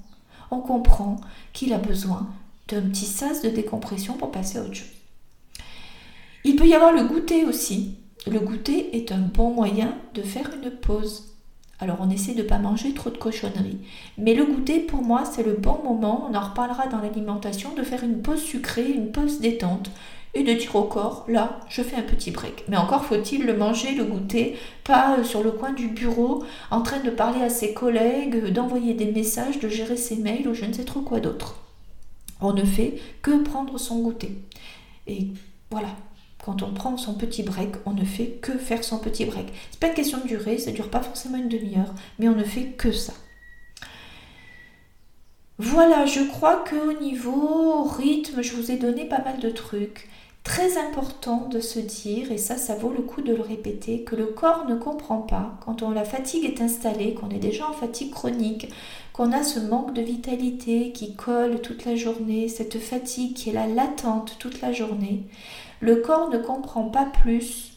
comprend 0.61 1.17
qu'il 1.51 1.73
a 1.73 1.77
besoin 1.77 2.27
d'un 2.67 2.81
petit 2.81 3.05
sas 3.05 3.41
de 3.41 3.49
décompression 3.49 4.13
pour 4.13 4.31
passer 4.31 4.57
à 4.57 4.63
autre. 4.63 4.81
Il 6.43 6.55
peut 6.55 6.67
y 6.67 6.73
avoir 6.73 6.93
le 6.93 7.03
goûter 7.03 7.45
aussi. 7.45 7.97
Le 8.27 8.39
goûter 8.39 8.95
est 8.95 9.11
un 9.11 9.19
bon 9.19 9.53
moyen 9.53 9.95
de 10.13 10.21
faire 10.21 10.49
une 10.61 10.71
pause. 10.71 11.32
Alors 11.79 11.97
on 11.99 12.09
essaie 12.09 12.33
de 12.33 12.43
ne 12.43 12.47
pas 12.47 12.59
manger 12.59 12.93
trop 12.93 13.09
de 13.09 13.17
cochonneries. 13.17 13.79
Mais 14.17 14.33
le 14.33 14.45
goûter, 14.45 14.79
pour 14.79 15.01
moi, 15.01 15.23
c'est 15.25 15.43
le 15.43 15.53
bon 15.53 15.81
moment, 15.83 16.29
on 16.29 16.35
en 16.35 16.39
reparlera 16.39 16.87
dans 16.87 16.99
l'alimentation, 16.99 17.73
de 17.75 17.83
faire 17.83 18.03
une 18.03 18.21
pause 18.21 18.41
sucrée, 18.41 18.89
une 18.91 19.11
pause 19.11 19.39
détente, 19.39 19.89
et 20.35 20.43
de 20.43 20.53
dire 20.53 20.75
au 20.75 20.83
corps, 20.83 21.25
là, 21.27 21.59
je 21.69 21.81
fais 21.81 21.95
un 21.95 22.01
petit 22.01 22.31
break. 22.31 22.63
Mais 22.67 22.77
encore 22.77 23.05
faut-il 23.05 23.45
le 23.45 23.55
manger, 23.55 23.93
le 23.93 24.03
goûter, 24.03 24.57
pas 24.83 25.17
euh, 25.17 25.23
sur 25.23 25.43
le 25.43 25.51
coin 25.51 25.73
du 25.73 25.87
bureau, 25.87 26.43
en 26.71 26.81
train 26.81 26.99
de 26.99 27.09
parler 27.09 27.41
à 27.41 27.49
ses 27.49 27.73
collègues, 27.73 28.51
d'envoyer 28.51 28.93
des 28.93 29.11
messages, 29.11 29.59
de 29.59 29.69
gérer 29.69 29.97
ses 29.97 30.15
mails 30.15 30.47
ou 30.47 30.53
je 30.53 30.65
ne 30.65 30.73
sais 30.73 30.85
trop 30.85 31.01
quoi 31.01 31.19
d'autre. 31.19 31.59
On 32.41 32.53
ne 32.53 32.63
fait 32.63 32.99
que 33.21 33.43
prendre 33.43 33.77
son 33.77 33.99
goûter. 33.99 34.37
Et 35.07 35.27
voilà, 35.69 35.89
quand 36.43 36.61
on 36.61 36.73
prend 36.73 36.97
son 36.97 37.13
petit 37.13 37.41
break, 37.41 37.69
on 37.85 37.91
ne 37.91 38.03
fait 38.03 38.37
que 38.41 38.57
faire 38.57 38.83
son 38.83 38.99
petit 38.99 39.25
break. 39.25 39.47
C'est 39.71 39.79
pas 39.79 39.87
une 39.87 39.93
question 39.93 40.17
de 40.19 40.27
durée, 40.27 40.57
ça 40.57 40.71
dure 40.71 40.89
pas 40.89 41.01
forcément 41.01 41.37
une 41.37 41.47
demi-heure, 41.47 41.93
mais 42.19 42.27
on 42.27 42.35
ne 42.35 42.43
fait 42.43 42.65
que 42.77 42.91
ça. 42.91 43.13
Voilà, 45.57 46.05
je 46.05 46.21
crois 46.21 46.63
qu'au 46.67 46.93
niveau 46.99 47.83
rythme, 47.83 48.41
je 48.41 48.55
vous 48.55 48.71
ai 48.71 48.77
donné 48.77 49.05
pas 49.05 49.23
mal 49.23 49.39
de 49.39 49.49
trucs. 49.49 50.09
Très 50.43 50.77
important 50.77 51.47
de 51.49 51.61
se 51.61 51.79
dire, 51.79 52.29
et 52.33 52.37
ça, 52.37 52.57
ça 52.57 52.75
vaut 52.75 52.91
le 52.91 53.03
coup 53.03 53.21
de 53.21 53.33
le 53.33 53.41
répéter, 53.41 54.03
que 54.03 54.17
le 54.17 54.25
corps 54.25 54.65
ne 54.67 54.75
comprend 54.75 55.19
pas 55.19 55.57
quand 55.63 55.81
on, 55.83 55.91
la 55.91 56.03
fatigue 56.03 56.43
est 56.43 56.61
installée, 56.61 57.13
qu'on 57.13 57.29
est 57.29 57.39
déjà 57.39 57.69
en 57.69 57.71
fatigue 57.71 58.11
chronique, 58.11 58.67
qu'on 59.13 59.31
a 59.31 59.43
ce 59.43 59.61
manque 59.61 59.93
de 59.93 60.01
vitalité 60.01 60.91
qui 60.91 61.15
colle 61.15 61.61
toute 61.61 61.85
la 61.85 61.95
journée, 61.95 62.49
cette 62.49 62.79
fatigue 62.79 63.33
qui 63.33 63.51
est 63.51 63.53
là 63.53 63.67
latente 63.67 64.35
toute 64.39 64.59
la 64.59 64.73
journée. 64.73 65.23
Le 65.83 65.97
corps 65.97 66.29
ne 66.29 66.37
comprend 66.37 66.85
pas 66.85 67.03
plus 67.03 67.73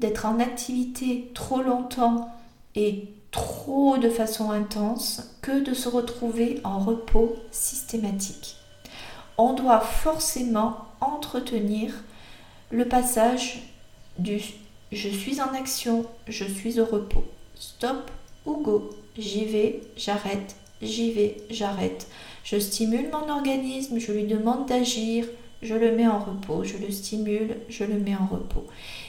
d'être 0.00 0.24
en 0.24 0.40
activité 0.40 1.30
trop 1.34 1.60
longtemps 1.60 2.32
et 2.74 3.12
trop 3.32 3.98
de 3.98 4.08
façon 4.08 4.50
intense 4.50 5.36
que 5.42 5.60
de 5.60 5.74
se 5.74 5.90
retrouver 5.90 6.62
en 6.64 6.78
repos 6.78 7.36
systématique. 7.50 8.56
On 9.36 9.52
doit 9.52 9.80
forcément 9.80 10.86
entretenir 11.02 11.92
le 12.70 12.86
passage 12.86 13.74
du 14.18 14.40
je 14.90 15.10
suis 15.10 15.42
en 15.42 15.52
action, 15.52 16.06
je 16.26 16.44
suis 16.44 16.80
au 16.80 16.86
repos. 16.86 17.24
Stop 17.56 18.10
ou 18.46 18.56
go. 18.56 18.88
J'y 19.18 19.44
vais, 19.44 19.82
j'arrête, 19.98 20.56
j'y 20.80 21.12
vais, 21.12 21.36
j'arrête. 21.50 22.06
Je 22.42 22.58
stimule 22.58 23.10
mon 23.12 23.28
organisme, 23.28 23.98
je 23.98 24.12
lui 24.12 24.24
demande 24.24 24.66
d'agir, 24.66 25.26
je 25.64 25.74
le 25.74 25.96
mets 25.96 26.06
en 26.06 26.18
repos, 26.18 26.62
je 26.62 26.76
le 26.76 26.90
stimule, 26.90 27.56
je 27.68 27.84
le 27.84 27.98
mets 27.98 28.14
en 28.14 28.26
repos. 28.26 28.66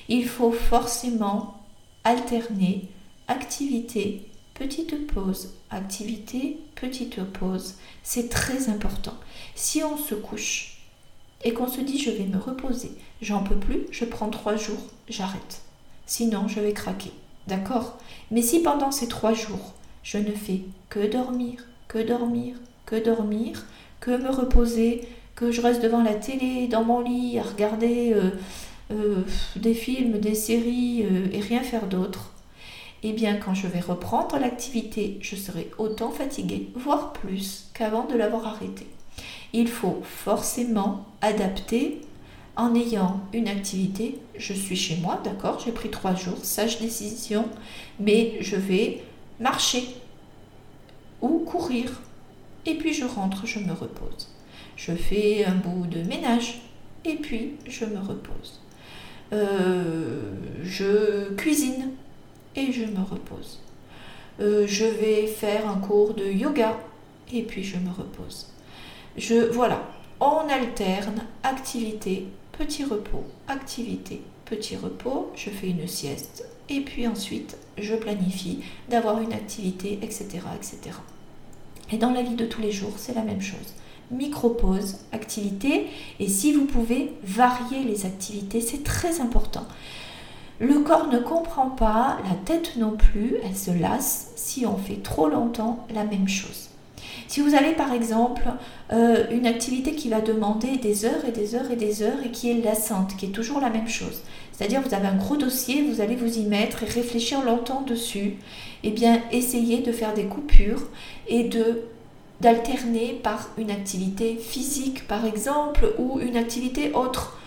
Il 0.08 0.28
faut 0.28 0.52
forcément 0.52 1.62
alterner 2.04 2.88
activité, 3.28 4.28
petite 4.54 5.08
pause, 5.08 5.54
activité, 5.70 6.58
petite 6.76 7.24
pause. 7.24 7.76
C'est 8.04 8.30
très 8.30 8.70
important. 8.70 9.16
Si 9.56 9.84
on 9.84 9.98
se 9.98 10.16
couche 10.16 10.78
et 11.44 11.54
qu'on 11.54 11.68
se 11.68 11.82
dit 11.82 12.00
je 12.00 12.12
vais 12.12 12.26
me 12.26 12.38
reposer, 12.38 12.92
j'en 13.22 13.44
peux 13.44 13.58
plus, 13.58 13.86
je 13.92 14.06
prends 14.06 14.30
trois 14.30 14.56
jours, 14.56 14.90
j'arrête. 15.10 15.62
Sinon, 16.06 16.48
je 16.48 16.60
vais 16.60 16.74
craquer. 16.74 17.12
D'accord? 17.48 17.98
Mais 18.32 18.42
si 18.42 18.62
pendant 18.62 18.92
ces 18.92 19.08
trois 19.08 19.34
jours, 19.34 19.74
je 20.04 20.18
ne 20.18 20.32
fais 20.32 20.62
que 20.90 21.06
dormir, 21.06 21.66
que 21.88 22.00
dormir, 22.00 22.56
que 22.86 22.96
dormir, 22.96 23.66
que 24.00 24.12
me 24.12 24.30
reposer, 24.30 25.08
que 25.36 25.52
je 25.52 25.62
reste 25.62 25.82
devant 25.82 26.02
la 26.02 26.14
télé, 26.14 26.68
dans 26.68 26.84
mon 26.84 27.02
lit, 27.02 27.38
à 27.40 27.44
regarder 27.44 28.14
euh, 28.14 28.32
euh, 28.92 29.24
des 29.56 29.74
films, 29.74 30.20
des 30.20 30.36
séries 30.36 31.04
euh, 31.04 31.28
et 31.32 31.40
rien 31.40 31.62
faire 31.62 31.88
d'autre, 31.88 32.32
eh 33.04 33.14
bien 33.14 33.36
quand 33.36 33.54
je 33.54 33.68
vais 33.68 33.82
reprendre 33.82 34.38
l'activité, 34.40 35.18
je 35.22 35.36
serai 35.36 35.70
autant 35.78 36.12
fatiguée, 36.12 36.70
voire 36.76 37.14
plus, 37.14 37.70
qu'avant 37.74 38.06
de 38.06 38.16
l'avoir 38.16 38.48
arrêtée 38.48 38.88
il 39.56 39.70
faut 39.70 40.02
forcément 40.04 41.06
adapter 41.22 42.02
en 42.58 42.76
ayant 42.76 43.22
une 43.34 43.48
activité. 43.48 44.20
Je 44.38 44.54
suis 44.54 44.76
chez 44.76 44.98
moi, 44.98 45.22
d'accord, 45.24 45.62
j'ai 45.64 45.72
pris 45.72 45.90
trois 45.90 46.14
jours, 46.14 46.38
sage 46.44 46.80
décision, 46.80 47.48
mais 48.00 48.38
je 48.42 48.58
vais 48.58 49.02
marcher 49.40 49.88
ou 51.22 51.40
courir. 51.40 52.02
Et 52.66 52.76
puis 52.76 52.94
je 52.94 53.06
rentre, 53.06 53.46
je 53.46 53.60
me 53.60 53.72
repose. 53.72 54.35
Je 54.76 54.92
fais 54.92 55.46
un 55.46 55.56
bout 55.56 55.88
de 55.88 56.02
ménage 56.04 56.62
et 57.06 57.16
puis 57.16 57.54
je 57.68 57.86
me 57.86 58.00
repose. 58.00 58.62
Euh, 59.34 60.34
je 60.64 61.34
cuisine 61.36 61.92
et 62.56 62.72
je 62.72 62.86
me 62.86 63.04
repose. 63.04 63.62
Euh, 64.40 64.66
je 64.68 64.86
vais 64.86 65.28
faire 65.28 65.68
un 65.68 65.78
cours 65.78 66.14
de 66.14 66.26
yoga 66.26 66.78
et 67.34 67.44
puis 67.44 67.64
je 67.64 67.78
me 67.78 67.90
repose. 67.90 68.48
Je, 69.18 69.50
voilà, 69.52 69.88
on 70.20 70.50
alterne 70.50 71.22
activité, 71.44 72.28
petit 72.52 72.84
repos, 72.84 73.24
activité, 73.48 74.22
petit 74.44 74.76
repos, 74.76 75.32
je 75.36 75.50
fais 75.50 75.70
une 75.70 75.88
sieste 75.88 76.46
et 76.70 76.82
puis 76.82 77.08
ensuite 77.08 77.58
je 77.78 77.96
planifie 77.96 78.60
d'avoir 78.90 79.22
une 79.22 79.34
activité, 79.34 80.00
etc., 80.02 80.40
etc. 80.56 80.98
Et 81.92 81.98
dans 81.98 82.12
la 82.12 82.24
vie 82.24 82.36
de 82.36 82.46
tous 82.46 82.62
les 82.62 82.72
jours, 82.72 82.94
c'est 82.98 83.14
la 83.14 83.22
même 83.22 83.42
chose. 83.42 83.74
Micro-pause, 84.12 84.98
activité, 85.12 85.88
et 86.20 86.28
si 86.28 86.54
vous 86.54 86.66
pouvez 86.66 87.14
varier 87.24 87.84
les 87.84 88.06
activités, 88.06 88.62
c'est 88.62 88.84
très 88.84 89.20
important. 89.22 89.66
Le 90.60 90.80
corps 90.80 91.08
ne 91.08 91.20
comprend 91.20 91.70
pas, 91.70 92.18
la 92.30 92.36
tête 92.46 92.78
non 92.78 92.92
plus, 92.92 93.36
elle 93.44 93.58
se 93.58 93.72
lasse 93.72 94.32
si 94.36 94.66
on 94.66 94.78
fait 94.78 95.02
trop 95.04 95.28
longtemps 95.28 95.86
la 95.94 96.06
même 96.06 96.30
chose. 96.30 96.70
Si 97.28 97.42
vous 97.42 97.56
avez 97.56 97.74
par 97.74 97.92
exemple 97.92 98.44
euh, 98.94 99.26
une 99.32 99.48
activité 99.48 99.94
qui 99.94 100.10
va 100.10 100.22
demander 100.22 100.78
des 100.78 101.06
heures 101.06 101.26
et 101.28 101.32
des 101.32 101.56
heures 101.56 101.72
et 101.72 101.76
des 101.76 102.04
heures 102.04 102.24
et 102.24 102.30
qui 102.30 102.52
est 102.52 102.64
lassante, 102.64 103.18
qui 103.18 103.26
est 103.26 103.30
toujours 103.30 103.60
la 103.60 103.70
même 103.70 103.88
chose, 103.88 104.22
c'est-à-dire 104.52 104.82
vous 104.82 104.94
avez 104.94 105.08
un 105.08 105.16
gros 105.16 105.36
dossier, 105.36 105.82
vous 105.82 106.02
allez 106.02 106.16
vous 106.16 106.38
y 106.38 106.44
mettre 106.44 106.84
et 106.84 106.86
réfléchir 106.86 107.44
longtemps 107.44 107.82
dessus, 107.82 108.36
eh 108.84 108.92
bien 108.92 109.22
essayez 109.32 109.82
de 109.82 109.92
faire 109.92 110.14
des 110.14 110.26
coupures 110.26 110.88
et 111.28 111.44
de 111.44 111.82
d'alterner 112.46 113.20
par 113.24 113.50
une 113.58 113.72
activité 113.72 114.38
physique 114.38 115.08
par 115.08 115.26
exemple 115.26 115.96
ou 115.98 116.20
une 116.20 116.38
activité 116.38 116.92
autre. 116.94 117.40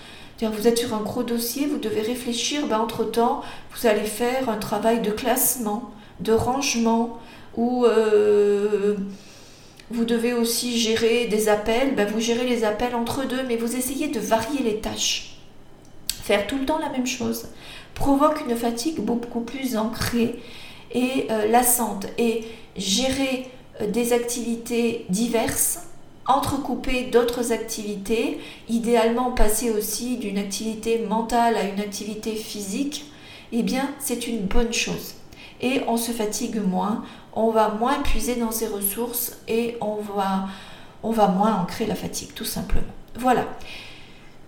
Vous 0.42 0.66
êtes 0.66 0.78
sur 0.78 0.92
un 0.92 1.02
gros 1.02 1.22
dossier, 1.22 1.66
vous 1.66 1.78
devez 1.78 2.00
réfléchir, 2.00 2.66
ben, 2.66 2.80
entre-temps, 2.80 3.42
vous 3.72 3.86
allez 3.86 4.04
faire 4.04 4.48
un 4.48 4.56
travail 4.56 5.00
de 5.00 5.12
classement, 5.12 5.92
de 6.18 6.32
rangement 6.32 7.20
ou 7.56 7.84
euh, 7.84 8.96
vous 9.92 10.04
devez 10.04 10.32
aussi 10.32 10.76
gérer 10.76 11.26
des 11.26 11.48
appels. 11.48 11.94
Ben, 11.94 12.08
vous 12.08 12.20
gérez 12.20 12.44
les 12.48 12.64
appels 12.64 12.96
entre 12.96 13.24
deux, 13.24 13.44
mais 13.46 13.56
vous 13.56 13.76
essayez 13.76 14.08
de 14.08 14.18
varier 14.18 14.64
les 14.64 14.80
tâches. 14.80 15.36
Faire 16.08 16.48
tout 16.48 16.58
le 16.58 16.64
temps 16.64 16.78
la 16.80 16.90
même 16.90 17.06
chose 17.06 17.46
provoque 17.94 18.42
une 18.48 18.56
fatigue 18.56 18.98
beaucoup 18.98 19.40
plus 19.40 19.76
ancrée 19.76 20.40
et 20.92 21.28
euh, 21.30 21.46
lassante. 21.48 22.06
Et 22.18 22.44
gérer 22.76 23.48
des 23.86 24.12
activités 24.12 25.06
diverses, 25.08 25.80
entrecouper 26.26 27.04
d'autres 27.04 27.52
activités, 27.52 28.38
idéalement 28.68 29.32
passer 29.32 29.70
aussi 29.70 30.16
d'une 30.18 30.38
activité 30.38 30.98
mentale 30.98 31.56
à 31.56 31.64
une 31.64 31.80
activité 31.80 32.34
physique, 32.34 33.06
eh 33.52 33.62
bien 33.62 33.88
c'est 33.98 34.26
une 34.26 34.40
bonne 34.40 34.72
chose. 34.72 35.14
Et 35.60 35.80
on 35.88 35.96
se 35.96 36.12
fatigue 36.12 36.60
moins, 36.64 37.04
on 37.32 37.50
va 37.50 37.68
moins 37.68 38.00
puiser 38.02 38.36
dans 38.36 38.52
ses 38.52 38.66
ressources 38.66 39.38
et 39.48 39.76
on 39.80 39.96
va, 39.96 40.48
on 41.02 41.10
va 41.10 41.28
moins 41.28 41.54
ancrer 41.56 41.86
la 41.86 41.94
fatigue, 41.94 42.34
tout 42.34 42.44
simplement. 42.44 42.86
Voilà. 43.18 43.44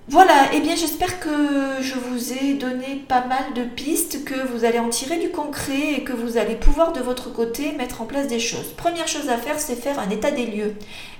Voilà, 0.09 0.53
et 0.53 0.57
eh 0.57 0.61
bien 0.61 0.75
j'espère 0.75 1.21
que 1.21 1.81
je 1.81 1.95
vous 1.95 2.33
ai 2.33 2.55
donné 2.55 3.05
pas 3.07 3.25
mal 3.27 3.55
de 3.55 3.63
pistes, 3.63 4.25
que 4.25 4.47
vous 4.49 4.65
allez 4.65 4.81
en 4.81 4.89
tirer 4.89 5.19
du 5.19 5.31
concret 5.31 5.93
et 5.99 6.03
que 6.03 6.13
vous 6.13 6.37
allez 6.37 6.57
pouvoir 6.57 6.93
de 6.93 7.01
votre 7.01 7.33
côté 7.33 7.73
mettre 7.73 8.03
en 8.03 8.07
place 8.07 8.27
des 8.27 8.41
choses. 8.41 8.73
Première 8.77 9.07
chose 9.07 9.29
à 9.29 9.37
faire, 9.37 9.61
c'est 9.61 9.77
faire 9.77 10.01
un 10.01 10.11
état 10.11 10.33
des 10.33 10.47
lieux. 10.47 10.75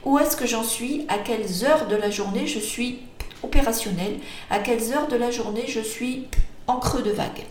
Où 0.05 0.19
est-ce 0.19 0.37
que 0.37 0.47
j'en 0.47 0.65
suis? 0.65 1.05
À 1.09 1.19
quelles 1.19 1.65
heures 1.65 1.87
de 1.87 1.95
la 1.95 2.11
journée 2.11 2.49
je 2.49 2.59
suis 2.59 2.99
opérationnel, 3.45 4.19
à 4.51 4.59
quelles 4.59 4.93
heures 4.93 5.07
de 5.07 5.17
la 5.17 5.31
journée 5.31 5.67
je 5.69 5.81
suis 5.81 6.27
en 6.67 6.79
creux 6.79 7.03
de 7.03 7.13
vague? 7.13 7.45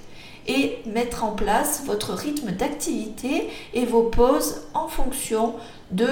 Et 0.47 0.79
mettre 0.85 1.23
en 1.23 1.31
place 1.31 1.83
votre 1.85 2.13
rythme 2.13 2.51
d'activité 2.51 3.49
et 3.73 3.85
vos 3.85 4.03
pauses 4.03 4.63
en 4.73 4.89
fonction 4.89 5.55
de 5.91 6.09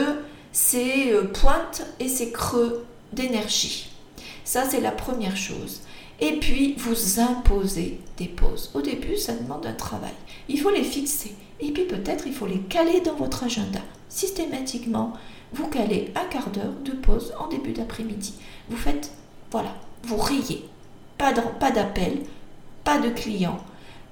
ces 0.54 1.12
euh, 1.12 1.24
pointes 1.26 1.86
et 2.00 2.08
ces 2.08 2.32
creux 2.32 2.86
d'énergie. 3.12 3.90
Ça, 4.48 4.64
c'est 4.64 4.80
la 4.80 4.92
première 4.92 5.36
chose. 5.36 5.82
Et 6.22 6.40
puis, 6.40 6.74
vous 6.78 7.20
imposez 7.20 8.00
des 8.16 8.30
pauses. 8.30 8.72
Au 8.74 8.82
début, 8.82 9.18
ça 9.18 9.34
demande 9.34 9.66
un 9.66 9.74
travail. 9.74 10.14
Il 10.48 10.58
faut 10.62 10.70
les 10.70 10.86
fixer. 10.86 11.36
Et 11.60 11.74
puis, 11.74 11.84
peut-être, 11.84 12.28
il 12.28 12.34
faut 12.34 12.48
les 12.48 12.62
caler 12.62 13.02
dans 13.02 13.16
votre 13.16 13.44
agenda. 13.44 13.82
Systématiquement, 14.08 15.12
vous 15.52 15.68
calez 15.68 16.14
un 16.16 16.24
quart 16.30 16.50
d'heure 16.50 16.72
de 16.86 16.94
pause 16.94 17.34
en 17.38 17.48
début 17.50 17.74
d'après-midi. 17.74 18.36
Vous 18.70 18.78
faites, 18.78 19.12
voilà, 19.52 19.76
vous 20.04 20.16
riez. 20.16 20.64
Pas 21.18 21.34
d'appel, 21.34 22.20
pas 22.86 23.00
de 23.00 23.10
client, 23.10 23.58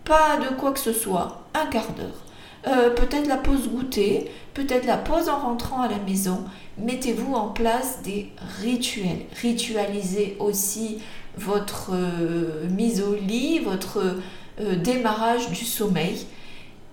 pas 0.03 0.35
de 0.35 0.53
quoi 0.55 0.73
que 0.73 0.79
ce 0.81 0.91
soit. 0.91 1.45
Un 1.53 1.67
quart 1.67 1.93
d'heure. 1.93 2.25
Euh, 2.67 2.89
peut-être 2.89 3.27
la 3.27 3.37
pause 3.37 3.69
goûter, 3.69 4.31
peut-être 4.53 4.85
la 4.85 4.97
pause 4.97 5.29
en 5.29 5.37
rentrant 5.37 5.81
à 5.81 5.87
la 5.87 5.99
maison. 5.99 6.43
Mettez-vous 6.79 7.33
en 7.33 7.49
place 7.49 8.01
des 8.03 8.31
rituels. 8.61 9.25
Ritualisez 9.41 10.35
aussi 10.39 10.99
votre 11.37 11.91
euh, 11.93 12.67
mise 12.69 13.01
au 13.01 13.13
lit, 13.15 13.59
votre 13.59 14.17
euh, 14.59 14.75
démarrage 14.77 15.49
du 15.51 15.63
sommeil. 15.63 16.25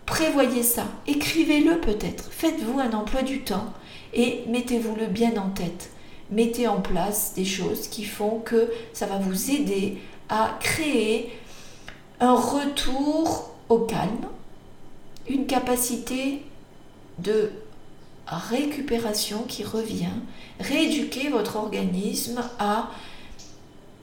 Prévoyez 0.04 0.62
ça, 0.62 0.84
écrivez-le 1.06 1.80
peut-être, 1.80 2.30
faites-vous 2.32 2.80
un 2.80 2.92
emploi 2.92 3.22
du 3.22 3.40
temps 3.40 3.72
et 4.12 4.42
mettez-vous-le 4.48 5.06
bien 5.06 5.36
en 5.36 5.48
tête. 5.50 5.90
Mettez 6.30 6.66
en 6.66 6.80
place 6.80 7.32
des 7.34 7.44
choses 7.44 7.88
qui 7.88 8.04
font 8.04 8.40
que 8.44 8.68
ça 8.92 9.06
va 9.06 9.18
vous 9.18 9.50
aider 9.50 9.98
à 10.28 10.58
créer 10.60 11.30
un 12.20 12.34
retour 12.34 13.54
au 13.68 13.78
calme, 13.78 14.26
une 15.28 15.46
capacité 15.46 16.42
de 17.18 17.50
récupération 18.26 19.44
qui 19.46 19.64
revient, 19.64 20.18
rééduquer 20.60 21.28
votre 21.28 21.56
organisme 21.56 22.42
à 22.58 22.90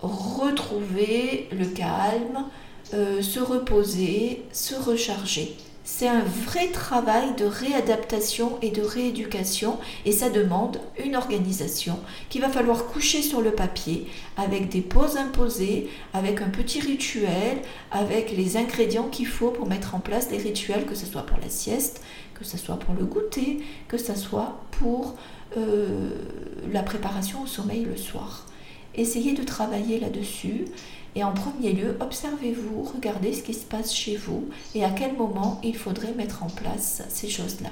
retrouver 0.01 1.47
le 1.51 1.65
calme, 1.65 2.45
euh, 2.93 3.21
se 3.21 3.39
reposer, 3.39 4.43
se 4.51 4.75
recharger. 4.75 5.55
C'est 5.91 6.08
un 6.08 6.21
vrai 6.21 6.67
travail 6.67 7.34
de 7.36 7.45
réadaptation 7.45 8.60
et 8.62 8.69
de 8.69 8.82
rééducation 8.82 9.80
et 10.06 10.12
ça 10.12 10.30
demande 10.30 10.80
une 11.04 11.15
organisation 11.15 11.99
qu'il 12.30 12.41
va 12.41 12.47
falloir 12.47 12.86
coucher 12.86 13.23
sur 13.23 13.41
le 13.41 13.52
papier 13.52 14.08
avec 14.38 14.69
des 14.69 14.82
pauses 14.82 15.17
imposées, 15.17 15.89
avec 16.13 16.41
un 16.41 16.49
petit 16.49 16.80
rituel, 16.80 17.58
avec 17.91 18.32
les 18.32 18.56
ingrédients 18.56 19.10
qu'il 19.10 19.25
faut 19.25 19.49
pour 19.49 19.67
mettre 19.67 19.95
en 19.95 19.99
place 19.99 20.30
des 20.30 20.38
rituels, 20.38 20.86
que 20.86 20.95
ce 20.95 21.08
soit 21.08 21.25
pour 21.25 21.39
la 21.39 21.49
sieste, 21.49 22.02
que 22.36 22.45
ce 22.45 22.58
soit 22.58 22.78
pour 22.78 22.93
le 22.93 23.04
goûter, 23.04 23.58
que 23.88 23.97
ce 23.97 24.15
soit 24.15 24.62
pour 24.80 25.15
euh, 25.58 26.12
la 26.71 26.84
préparation 26.84 27.41
au 27.41 27.47
sommeil 27.47 27.84
le 27.84 27.97
soir. 27.97 28.45
Essayez 28.93 29.34
de 29.34 29.43
travailler 29.43 29.99
là-dessus 29.99 30.65
et 31.15 31.24
en 31.24 31.32
premier 31.32 31.74
lieu, 31.74 31.98
observez-vous, 32.00 32.84
regardez 32.84 33.34
ce 33.34 33.43
qui 33.43 33.54
se 33.54 33.65
passe 33.65 33.93
chez 33.93 34.15
vous 34.15 34.48
et 34.76 34.84
à 34.84 34.91
quel 34.91 35.13
moment 35.15 35.60
il 35.63 35.76
faudrait 35.76 36.13
mettre 36.13 36.43
en 36.43 36.50
place 36.50 37.04
ces 37.10 37.30
choses-là. 37.30 37.69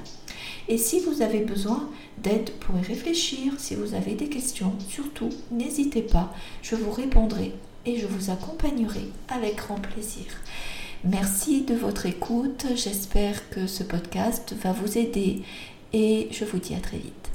Et 0.68 0.78
si 0.78 1.00
vous 1.00 1.22
avez 1.22 1.40
besoin 1.40 1.90
d'aide 2.18 2.50
pour 2.60 2.78
y 2.78 2.82
réfléchir, 2.82 3.54
si 3.58 3.76
vous 3.76 3.94
avez 3.94 4.16
des 4.16 4.28
questions, 4.28 4.74
surtout 4.90 5.30
n'hésitez 5.52 6.02
pas, 6.02 6.34
je 6.62 6.76
vous 6.76 6.92
répondrai 6.92 7.54
et 7.86 7.98
je 7.98 8.08
vous 8.08 8.32
accompagnerai 8.32 9.06
avec 9.30 9.56
grand 9.56 9.80
plaisir. 9.80 10.26
Merci 11.04 11.62
de 11.62 11.76
votre 11.76 12.06
écoute, 12.06 12.66
j'espère 12.76 13.50
que 13.50 13.68
ce 13.68 13.84
podcast 13.84 14.56
va 14.62 14.74
vous 14.74 14.98
aider 14.98 15.44
et 15.94 16.28
je 16.32 16.44
vous 16.44 16.58
dis 16.58 16.74
à 16.74 16.80
très 16.80 16.98
vite. 16.98 17.27